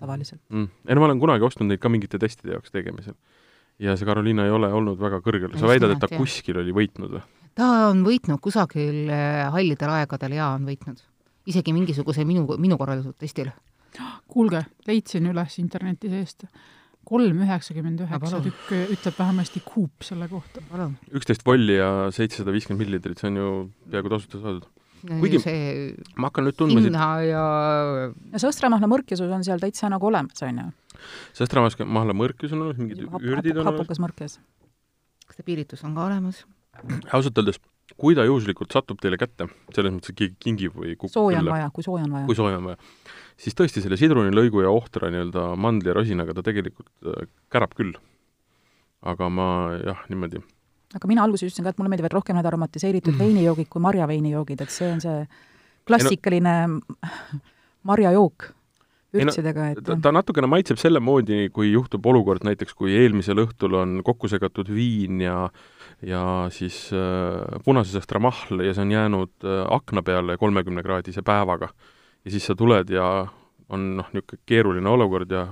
[0.00, 0.70] tavaliselt mm..
[0.86, 3.16] ei no ma olen kunagi ostnud neid ka mingite testide jaoks tegemisel.
[3.82, 6.22] ja see Carolina ei ole olnud väga kõrgel, sa väidad, et ta jah.
[6.22, 7.24] kuskil oli võitnud või?
[7.58, 11.02] ta on võitnud kusagil äh, hallidel aegadel ja on võitnud.
[11.50, 13.52] isegi mingisuguse minu, minu korraldatud testil.
[14.30, 16.46] kuulge, leidsin üles interneti seest.
[17.10, 20.62] Kolm üheksakümmend üheksa tükk ütleb vähemasti Coop selle kohta.
[21.10, 23.48] üksteist volli ja seitsesada viiskümmend milliliitrit, see on ju
[23.90, 24.68] peaaegu tasuta saadud
[25.00, 25.58] kuigi see
[26.20, 27.44] ma hakkan nüüd tundma hinna ja
[28.34, 30.68] ja sõstramahla mõrkjusus on seal täitsa nagu olemas, on ju?
[31.40, 33.70] sõstramahla mõrkjus on olemas, mingid ürdid on olemas.
[33.70, 34.38] hapukas mõrkjas.
[35.26, 36.44] kas see piiritus on ka olemas?
[37.10, 37.60] ausalt öeldes,
[38.00, 41.50] kui ta juhuslikult satub teile kätte, selles mõttes, et keegi kingib või kukub sooja on
[41.52, 42.28] vaja, kui sooja on vaja.
[42.28, 42.78] kui sooja on vaja.
[43.40, 47.92] siis tõesti, selle sidrunilõigu ja ohtra nii-öelda mandli ja rosinaga ta tegelikult äh, kärab küll.
[49.00, 50.42] aga ma jah, niimoodi
[50.96, 53.20] aga mina alguses ütlesin ka, et mulle meeldivad rohkem need aromatiseeritud mm.
[53.22, 55.20] veinijoogid kui marjaveinijoogid, et see on see
[55.88, 56.80] klassikaline no,
[57.90, 58.50] marjajook
[59.14, 63.74] vürtsidega, et ta, ta natukene maitseb selle moodi, kui juhtub olukord näiteks, kui eelmisel õhtul
[63.80, 65.48] on kokku segatud viin ja
[66.02, 71.68] ja siis äh, punasesest ramahl ja see on jäänud äh, akna peale kolmekümnekraadise päevaga.
[72.24, 73.26] ja siis sa tuled ja
[73.68, 75.46] on noh, niisugune keeruline olukord ja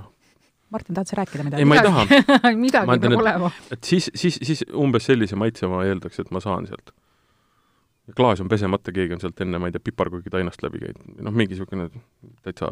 [0.69, 1.61] Martin, tahad sa rääkida midagi?
[1.61, 2.05] ei, ma ei taha
[2.65, 3.51] midagi peab olema.
[3.71, 6.93] et siis, siis, siis umbes sellise maitse ma eeldaks, et ma saan sealt.
[8.17, 11.53] klaas on pesemata, keegi on sealt enne, ma ei tea, piparkookitainast läbi käinud, noh, mingi
[11.53, 11.89] niisugune
[12.45, 12.69] täitsa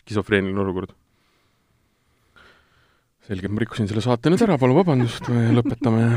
[0.00, 0.96] skisofreeniline olukord.
[3.28, 6.08] selge, ma rikkusin selle saate nüüd ära, palun vabandust, lõpetame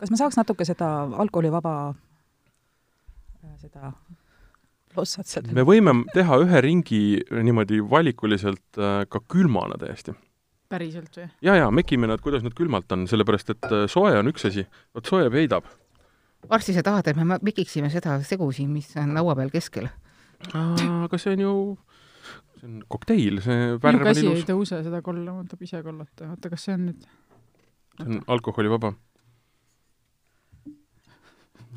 [0.00, 0.88] kas me saaks natuke seda
[1.22, 1.74] alkoholivaba,
[3.44, 3.92] äh, seda
[4.96, 5.52] lossat sealt?
[5.56, 7.02] me võime teha ühe ringi
[7.48, 10.14] niimoodi valikuliselt äh, ka külmana täiesti.
[10.72, 11.28] päriselt või?
[11.46, 14.64] jaa, jaa, mekime nad, kuidas nad külmalt on, sellepärast et äh, soe on üks asi,
[14.96, 15.68] vot soe peidab.
[16.48, 19.90] varsti sa tahad, et me mekiksime seda segu siin, mis on laua peal keskel?
[20.56, 21.54] aga see on ju
[22.60, 24.40] see on kokteil, see värv on ilus.
[24.40, 27.06] ei tõuse seda kolla, tuleb ise kollata, oota, kas see on nüüd
[28.00, 28.94] see on alkoholivaba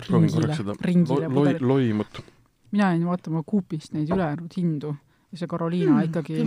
[0.08, 0.76] proovin korraks seda
[1.34, 2.22] loi, loimut.
[2.72, 4.96] mina jäin vaatama Coopist neid ülejäänud hindu
[5.32, 6.40] ja see Carolina mm, ikkagi,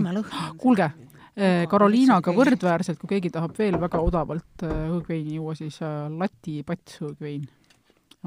[0.57, 0.89] kuulge,
[1.35, 6.61] eh, Carolinaga võrdväärselt, kui keegi tahab veel väga odavalt eh, õõgveini juua, siis eh, Läti
[6.67, 7.47] pats õõgvein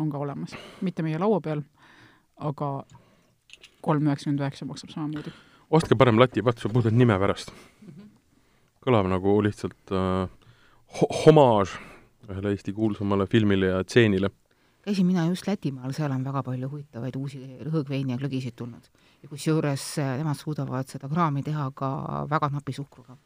[0.01, 0.57] on ka olemas.
[0.81, 1.63] mitte meie laua peal,
[2.37, 2.73] aga
[3.85, 5.33] kolm üheksakümmend üheksa maksab samamoodi.
[5.71, 7.53] ostke parem Läti patsu puhtalt nime pärast.
[8.85, 10.29] kõlab nagu lihtsalt äh,
[11.25, 11.77] homaaž
[12.31, 14.31] ühele Eesti kuulsamale filmile ja tseenile
[14.85, 18.89] käisin mina just Lätimaal, seal on väga palju huvitavaid uusi hõõgveini ja glögisid tulnud.
[19.23, 21.91] ja kusjuures äh, nemad suudavad seda kraami teha ka
[22.31, 23.17] väga napi suhkruga.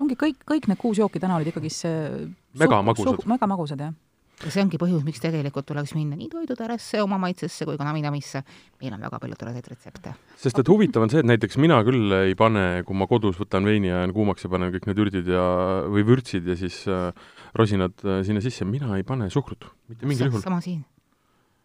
[0.00, 3.26] ongi kõik, kõik need kuus jooki täna olid ikkagi see megamagusad.
[3.26, 3.94] megamagusad, jah
[4.42, 8.42] ja see ongi põhjus, miks tegelikult tuleks minna nii toidutaresse, oma maitsesse kui ka Nami-Namisse.
[8.82, 10.14] meil on väga palju toredaid retsepte.
[10.36, 13.66] sest et huvitav on see, et näiteks mina küll ei pane, kui ma kodus võtan
[13.68, 15.44] veini ja jään kuumaks ja panen kõik need ürdid ja,
[15.86, 17.12] või vürtsid ja siis äh,
[17.58, 20.42] rosinad äh, sinna sisse, mina ei pane suhkrut, mitte mingil juhul.
[20.44, 20.82] sama siin.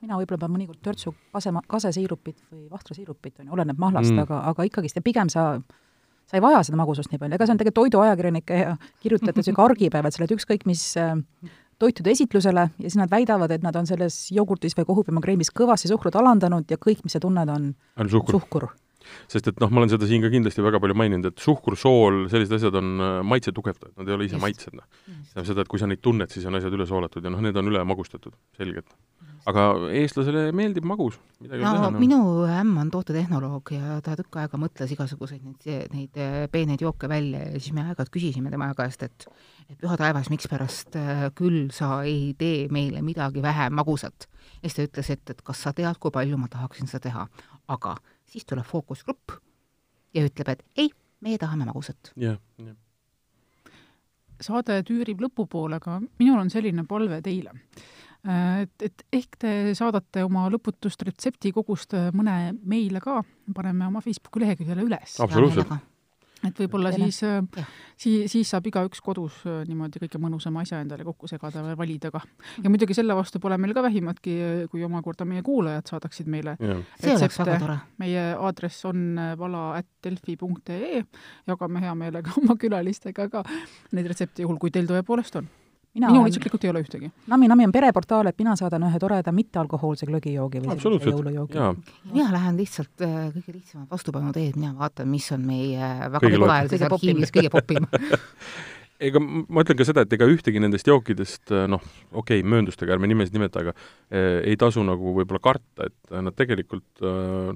[0.03, 4.41] Mina võib-olla pean mõnikord törtsu kase, kasesiirupit või vahtrasiirupit, on ju, oleneb mahlast mm., aga,
[4.51, 5.55] aga ikkagist ja pigem sa
[6.27, 8.73] sa ei vaja seda magusust nii palju, ega see on tegelikult toiduajakirjanike ja
[9.03, 11.15] kirjutajate niisugune argipäev, et sa lähed ükskõik mis äh,
[11.79, 16.17] toitude esitlusele ja siis nad väidavad, et nad on selles jogurtis või kohupiimakreemis kõvasti suhkrut
[16.19, 18.67] alandanud ja kõik, mis sa tunned, on, on suhkur, suhkur
[19.31, 22.25] sest et noh, ma olen seda siin ka kindlasti väga palju maininud, et suhkur, sool,
[22.31, 24.87] sellised asjad on äh, maitse tugevdajad, nad ei ole ise maitsed, noh.
[25.05, 27.57] tähendab seda, et kui sa neid tunned, siis on asjad üle soolatud ja noh, need
[27.59, 28.97] on üle magustatud, selgelt
[29.47, 31.89] aga eestlasele meeldib magus, midagi no, teha.
[31.93, 32.01] No.
[32.01, 32.19] minu
[32.51, 37.45] ämm on tootetehnoloog ja ta tükk aega mõtles igasuguseid neid, neid äh, peeneid jooke välja
[37.45, 39.27] ja siis me aeg-ajalt küsisime tema käest, et
[39.67, 44.27] et püha taevas, mikspärast äh, küll sa ei tee meile midagi vähem magusat.
[44.61, 47.27] ja siis ta ütles, et, et kas sa tead, kui palju ma tahaksin seda teha,
[47.67, 47.97] aga
[48.37, 49.37] siis tuleb fookusgrupp
[50.15, 50.91] ja ütleb, et ei,
[51.25, 52.13] meie tahame magusat.
[52.15, 52.75] jah, jah
[54.37, 57.55] saade tüürib lõpupoole, aga minul on selline palve teile
[58.27, 63.21] Äh, et, et ehk te saadate oma lõputust retseptikogust mõne meile ka,
[63.55, 65.19] paneme oma Facebooki leheküljele üles.
[65.23, 65.71] absoluutselt.
[66.47, 67.67] Et võib-olla siis, äh,
[67.99, 72.21] siis, siis saab igaüks kodus niimoodi kõige mõnusama asja endale kokku segada või valida ka.
[72.63, 74.37] ja muidugi selle vastu pole meil ka vähimatki,
[74.71, 76.57] kui omakorda meie kuulajad saadaksid meile.
[77.03, 77.59] Retsepte.
[78.01, 81.03] meie aadress on vala.delfi.ee,
[81.47, 83.45] jagame hea meelega oma külalistega ka
[83.91, 85.49] neid retsepte, juhul kui teil tõepoolest on
[85.97, 87.09] mina minul isiklikult ei ole ühtegi.
[87.31, 91.67] Nami Nami on pereportaal, et mina saadan ühe toreda mittealkohoolse glögijoogi või jõulujoogi.
[92.13, 96.87] mina lähen lihtsalt äh, kõige lihtsamat vastupanu teed, mina vaatan, mis on meie väga populaarses
[96.89, 97.87] arhiivis kõige popim
[99.09, 102.95] ega ma ütlen ka seda, et ega ühtegi nendest jookidest äh, noh, okei okay,, mööndustega
[102.95, 103.75] ärme nimesid nimeta, aga
[104.09, 107.05] eh, ei tasu nagu võib-olla karta, et nad tegelikult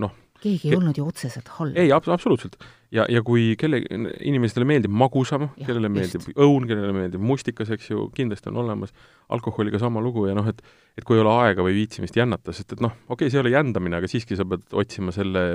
[0.01, 1.77] noh, keegi ei olnud ju otseselt halb.
[1.77, 2.57] ei, absoluutselt.
[2.91, 3.81] Ja, ja kui kelle,
[4.27, 6.37] inimestele meeldib magusam, kellele meeldib just.
[6.37, 8.93] õun, kellele meeldib mustikas, eks ju, kindlasti on olemas,
[9.31, 10.63] alkoholiga sama lugu ja noh, et
[10.99, 13.45] et kui ei ole aega või viitsimist jännata, sest et noh, okei okay,, see ei
[13.45, 15.45] ole jändamine, aga siiski sa pead otsima selle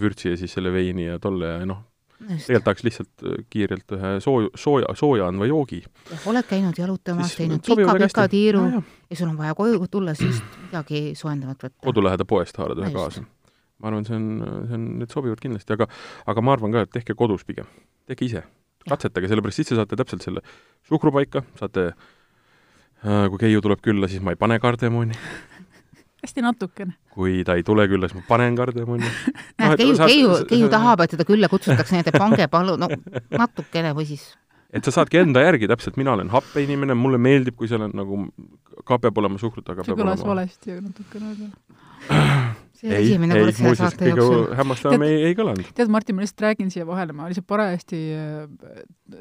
[0.00, 1.86] vürtsi ja siis selle veini ja tolle ja noh,
[2.18, 5.80] tegelikult tahaks lihtsalt äh, kiirelt ühe sooja, sooja, sooja andva joogi.
[6.26, 11.14] oled käinud jalutamas, teinud pika-pika tiiru ja, ja sul on vaja koju tulla, siis midagi
[11.16, 11.80] soojendavat võtta.
[11.88, 13.24] koduläheda poest haarad ühe kaasa
[13.78, 14.28] ma arvan, see on,
[14.68, 15.88] see on, need sobivad kindlasti, aga
[16.30, 17.68] aga ma arvan ka, et tehke kodus pigem.
[18.08, 18.44] tehke ise.
[18.88, 20.42] katsetage, sellepärast siis te saate täpselt selle
[20.88, 25.16] suhkru paika, saate äh, kui Keiu tuleb külla, siis ma ei pane kardemoni
[26.24, 26.96] hästi natukene.
[27.14, 29.06] kui ta ei tule külla, siis ma panen kardemoni
[29.60, 32.90] näed no,, Keiu, Keiu, Keiu tahab, et teda külla kutsutakse, nii et pange palun, no
[33.38, 34.30] natukene või siis
[34.74, 37.94] et sa saadki enda järgi täpselt, mina olen happe inimene, mulle meeldib, kui seal on
[37.96, 38.24] nagu,
[38.88, 43.16] ka peab olema suhkrut, aga see kõlas valesti natukene, aga see ei,
[43.56, 44.44] selle saate jooksul.
[44.58, 45.70] hämmastavam ei, ei kõlanud.
[45.74, 48.80] tead, Martin, ma lihtsalt räägin siia vahele, ma lihtsalt parajasti äh,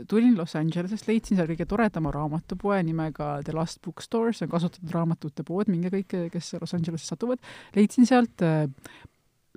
[0.10, 4.94] tulin Los Angelesest, leidsin seal kõige toredama raamatupoe nimega The Last Bookstore, see on kasutatud
[4.94, 7.42] raamatute pood, minge kõik, kes Los Angelesesse satuvad,
[7.76, 8.68] leidsin sealt äh,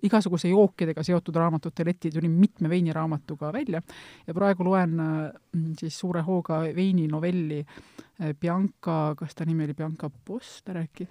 [0.07, 3.83] igasuguse jookidega seotud raamatute leti, tulin mitme veiniraamatuga välja.
[4.27, 5.19] Ja praegu loen äh,
[5.83, 7.61] siis suure hooga veininovelli
[8.41, 11.07] Bianca, kas ta nimi oli Bianca Poster äkki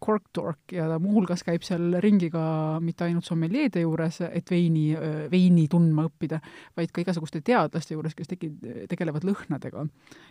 [0.00, 4.86] Cork Torque ja ta muuhulgas käib seal ringi ka mitte ainult sommeljeede juures, et veini,
[5.32, 6.40] veini tundma õppida,
[6.76, 8.52] vaid ka igasuguste teadlaste juures, kes tegi,
[8.88, 9.86] tegelevad lõhnadega.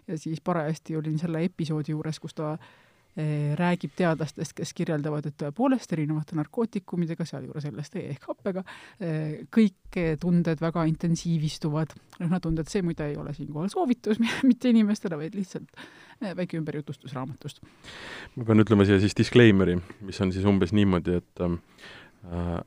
[0.08, 2.85] ja siis parajasti olin selle episoodi juures, kus ta Eh,
[3.56, 8.64] räägib teadlastest, kes kirjeldavad, et tõepoolest erinevate narkootikumidega, sealjuures LSD ehk happega,
[9.00, 11.94] eh, kõik tunded väga intensiivistuvad.
[12.20, 15.70] lõhnatunded, see muide ei ole siinkohal soovitus mitte inimestele, vaid lihtsalt
[16.22, 17.62] eh, väike ümberjutustus raamatust.
[18.36, 21.56] ma pean ütlema siia siis disclaimer'i, mis on siis umbes niimoodi, et äh,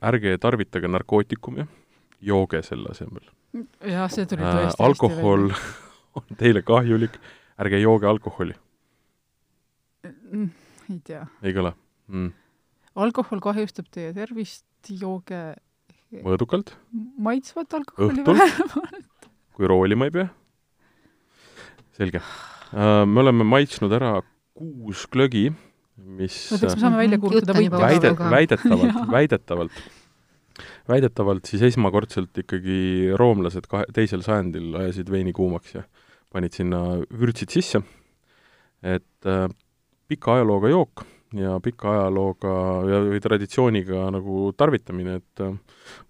[0.00, 1.66] ärge tarvitage narkootikumi,
[2.20, 3.28] jooge selle asemel.
[3.84, 5.52] jah, see tuli tõesti äh, alkohol
[6.16, 7.20] on teile kahjulik,
[7.60, 8.67] ärge jooge alkoholi Mm,
[10.06, 11.24] ei tea.
[11.42, 11.72] ei kõla
[12.08, 12.32] mm.?
[13.04, 15.42] alkohol kahjustab teie tervist, jooge
[16.24, 16.74] mõõdukalt?
[17.20, 19.30] maitsvat alkoholi vähemalt.
[19.56, 20.28] kui roolima ei pea?
[21.98, 23.04] selge uh,.
[23.06, 24.18] me oleme maitsnud ära
[24.58, 25.48] kuus glögi,
[25.96, 27.84] mis no, me saame välja kuulutada võitjaks.
[27.84, 29.84] väide, väidetavalt väidetavalt,
[30.90, 32.80] väidetavalt siis esmakordselt ikkagi
[33.18, 35.84] roomlased kahe, teisel sajandil ajasid veini kuumaks ja
[36.32, 37.80] panid sinna vürtsid sisse,
[38.84, 39.46] et äh,
[40.08, 41.04] pika ajalooga jook,
[41.36, 42.54] ja pika ajalooga
[42.88, 45.52] ja, või traditsiooniga nagu tarvitamine, et äh,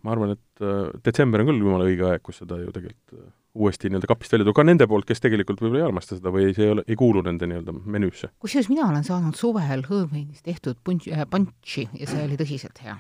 [0.07, 3.29] ma arvan, et äh, detsember on küll jumala õige aeg, kus seda ju tegelikult äh,
[3.59, 6.53] uuesti nii-öelda kapist välja tuua, ka nende poolt, kes tegelikult võib-olla ei armasta seda või
[6.55, 8.31] see ei ole, ei kuulu nende nii-öelda menüüsse.
[8.45, 12.95] kusjuures mina olen saanud suvel hõõmveinist tehtud punš punši ja see oli tõsiselt hea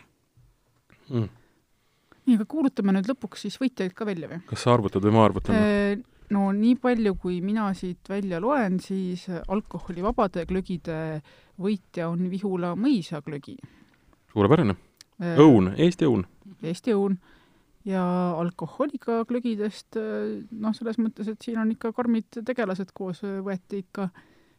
[1.12, 1.28] mm..
[2.26, 4.42] nii, aga kuulutame nüüd lõpuks siis võitjaid ka välja või?
[4.50, 5.98] kas sa arvutad või ma arvutan äh,?
[6.34, 11.20] No nii palju, kui mina siit välja loen, siis alkoholivabade glögide
[11.60, 13.56] võitja on Vihula mõisaglögi.
[14.32, 14.76] suurepärane.
[15.22, 16.24] Äh, õun, Eesti õun.
[16.62, 17.18] Eesti õun
[17.88, 18.04] ja
[18.38, 24.10] alkoholiga glögidest noh, selles mõttes, et siin on ikka karmid tegelased koos, võeti ikka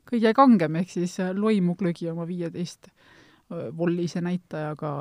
[0.09, 2.89] kõige kangem, ehk siis loimuglögi oma viieteist
[3.49, 4.91] vollise näitajaga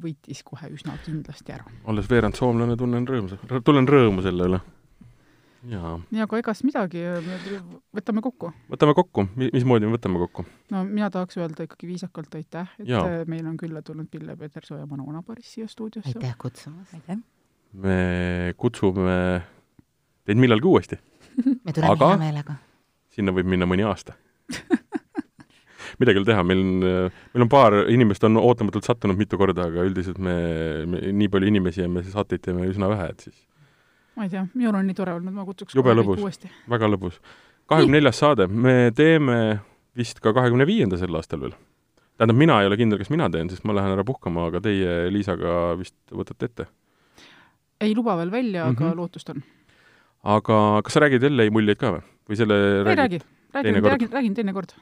[0.00, 1.68] võitis kohe üsna kindlasti ära.
[1.84, 4.60] olles veerand soomlane, tunnen rõõmu, tunnen rõõmu selle üle.
[5.66, 7.02] Nii, aga egas midagi,
[7.94, 8.52] võtame kokku.
[8.70, 10.44] võtame kokku, mismoodi me võtame kokku?
[10.74, 13.02] no mina tahaks öelda ikkagi viisakalt aitäh, et ja.
[13.30, 16.14] meil on külla tulnud Pille Peterson ja Manu Onaparis siia stuudiosse.
[16.14, 16.94] aitäh kutsumast!
[16.94, 17.18] aitäh!
[17.72, 19.18] me kutsume
[20.28, 21.00] teid millalgi uuesti
[21.64, 22.58] me tuleme aga hea meelega.
[23.18, 24.14] sinna võib minna mõni aasta
[25.98, 26.72] midagi ei ole teha, meil on,
[27.34, 30.38] meil on paar inimest on ootamatult sattunud mitu korda, aga üldiselt me,
[30.86, 33.47] me, nii palju inimesi ja me saateid teeme üsna vähe, et siis
[34.18, 37.20] ma ei tea, minul on nii tore olnud, ma kutsuks jube lõbus, väga lõbus.
[37.70, 39.38] kahekümne neljas saade, me teeme
[39.98, 41.54] vist ka kahekümne viienda sel aastal veel.
[42.18, 44.98] tähendab, mina ei ole kindel, kas mina teen, sest ma lähen ära puhkama, aga teie
[45.14, 46.68] Liisaga vist võtate ette?
[47.80, 48.76] ei luba veel välja mm, -hmm.
[48.76, 48.98] aga mhm.
[48.98, 49.42] lootust on.
[50.36, 52.02] aga kas sa räägid LA muljeid ka või?
[52.28, 53.22] või selle ei räägi,
[53.54, 54.74] räägin, räägin, räägin teinekord.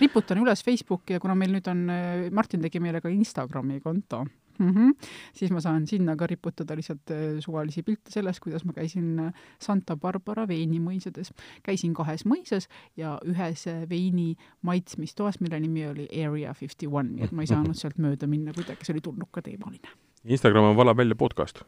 [0.00, 1.86] riputan üles Facebooki ja kuna meil nüüd on,
[2.32, 4.24] Martin tegi meile ka Instagrami konto
[4.58, 4.70] mm.
[4.70, 5.08] -hmm.
[5.32, 9.32] siis ma saan sinna ka riputada lihtsalt äh, suvalisi pilte sellest, kuidas ma käisin äh,
[9.62, 11.32] Santa Barbara veinimõisades.
[11.62, 17.24] käisin kahes mõisas ja ühes äh, veini maitsmistoas, mille nimi oli Area Fifty One, nii
[17.24, 19.88] et ma ei saanud sealt mööda minna kuidagi, see oli tulnukateemaline.
[20.24, 21.62] Instagram on Vala välja podcast?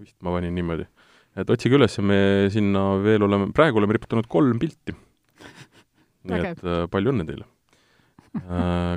[0.00, 0.86] vist ma panin niimoodi.
[1.36, 4.94] et otsige üles, me sinna veel oleme, praegu oleme riputanud kolm pilti.
[6.24, 7.44] nii et palju õnne teile!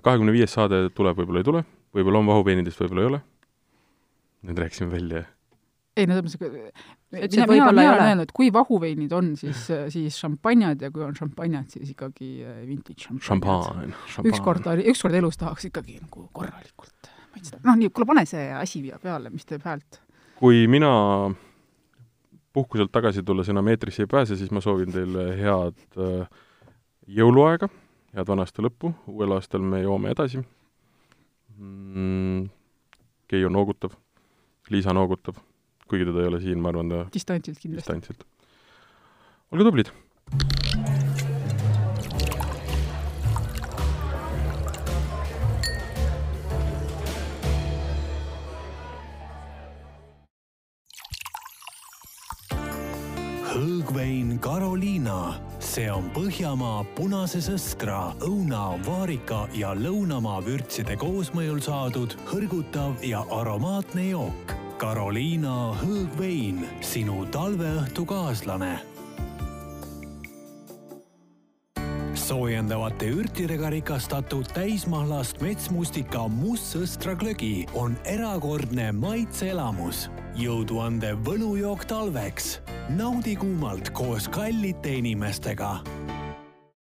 [0.03, 1.63] kahekümne viies saade tuleb, võib-olla ei tule
[1.93, 3.21] võib-olla on vahuveinidest, võib-olla ei ole.
[4.43, 5.23] Nüüd rääkisime välja.
[5.97, 6.47] ei no selles mõttes,
[7.13, 11.91] mina, mina, olen öelnud, kui vahuveinid on, siis, siis šampanjad ja kui on šampanjad, siis
[11.93, 13.93] ikkagi äh, vintage šampaan.
[14.25, 17.61] ükskord, ükskord elus tahaks ikkagi nagu korralikult maitseda.
[17.67, 20.01] noh, nii, kuule, pane see asi peale, mis teeb häält.
[20.39, 20.89] kui mina
[22.53, 26.25] puhkuselt tagasi tulles enam eetrisse ei pääse, siis ma soovin teile head äh,
[27.21, 27.69] jõuluaega,
[28.17, 30.41] head vana aasta lõppu, uuel aastal me joome edasi
[31.57, 32.49] mm,.
[33.27, 33.95] Keiu noogutab,
[34.69, 35.39] Liisa noogutab,
[35.89, 37.83] kuigi teda ei ole siin, ma arvan, ta distantsilt kindlasti.
[37.83, 38.25] distantsilt.
[39.51, 39.93] olge tublid!
[53.53, 55.17] hõõgvein Carolina
[55.73, 64.11] see on Põhjamaa punase sõskra, õuna, vaarika ja lõunamaa vürtside koosmõjul saadud hõrgutav ja aromaatne
[64.11, 64.53] jook.
[64.77, 68.75] Carolina hõõgvein, sinu talveõhtu kaaslane
[72.23, 80.07] soojendavate ürtidega rikastatud täismahlast metsmustika mustsõstra glögi on erakordne maitseelamus.
[80.39, 82.59] jõuduandev võlujook talveks.
[82.95, 85.81] naudi kuumalt koos kallite inimestega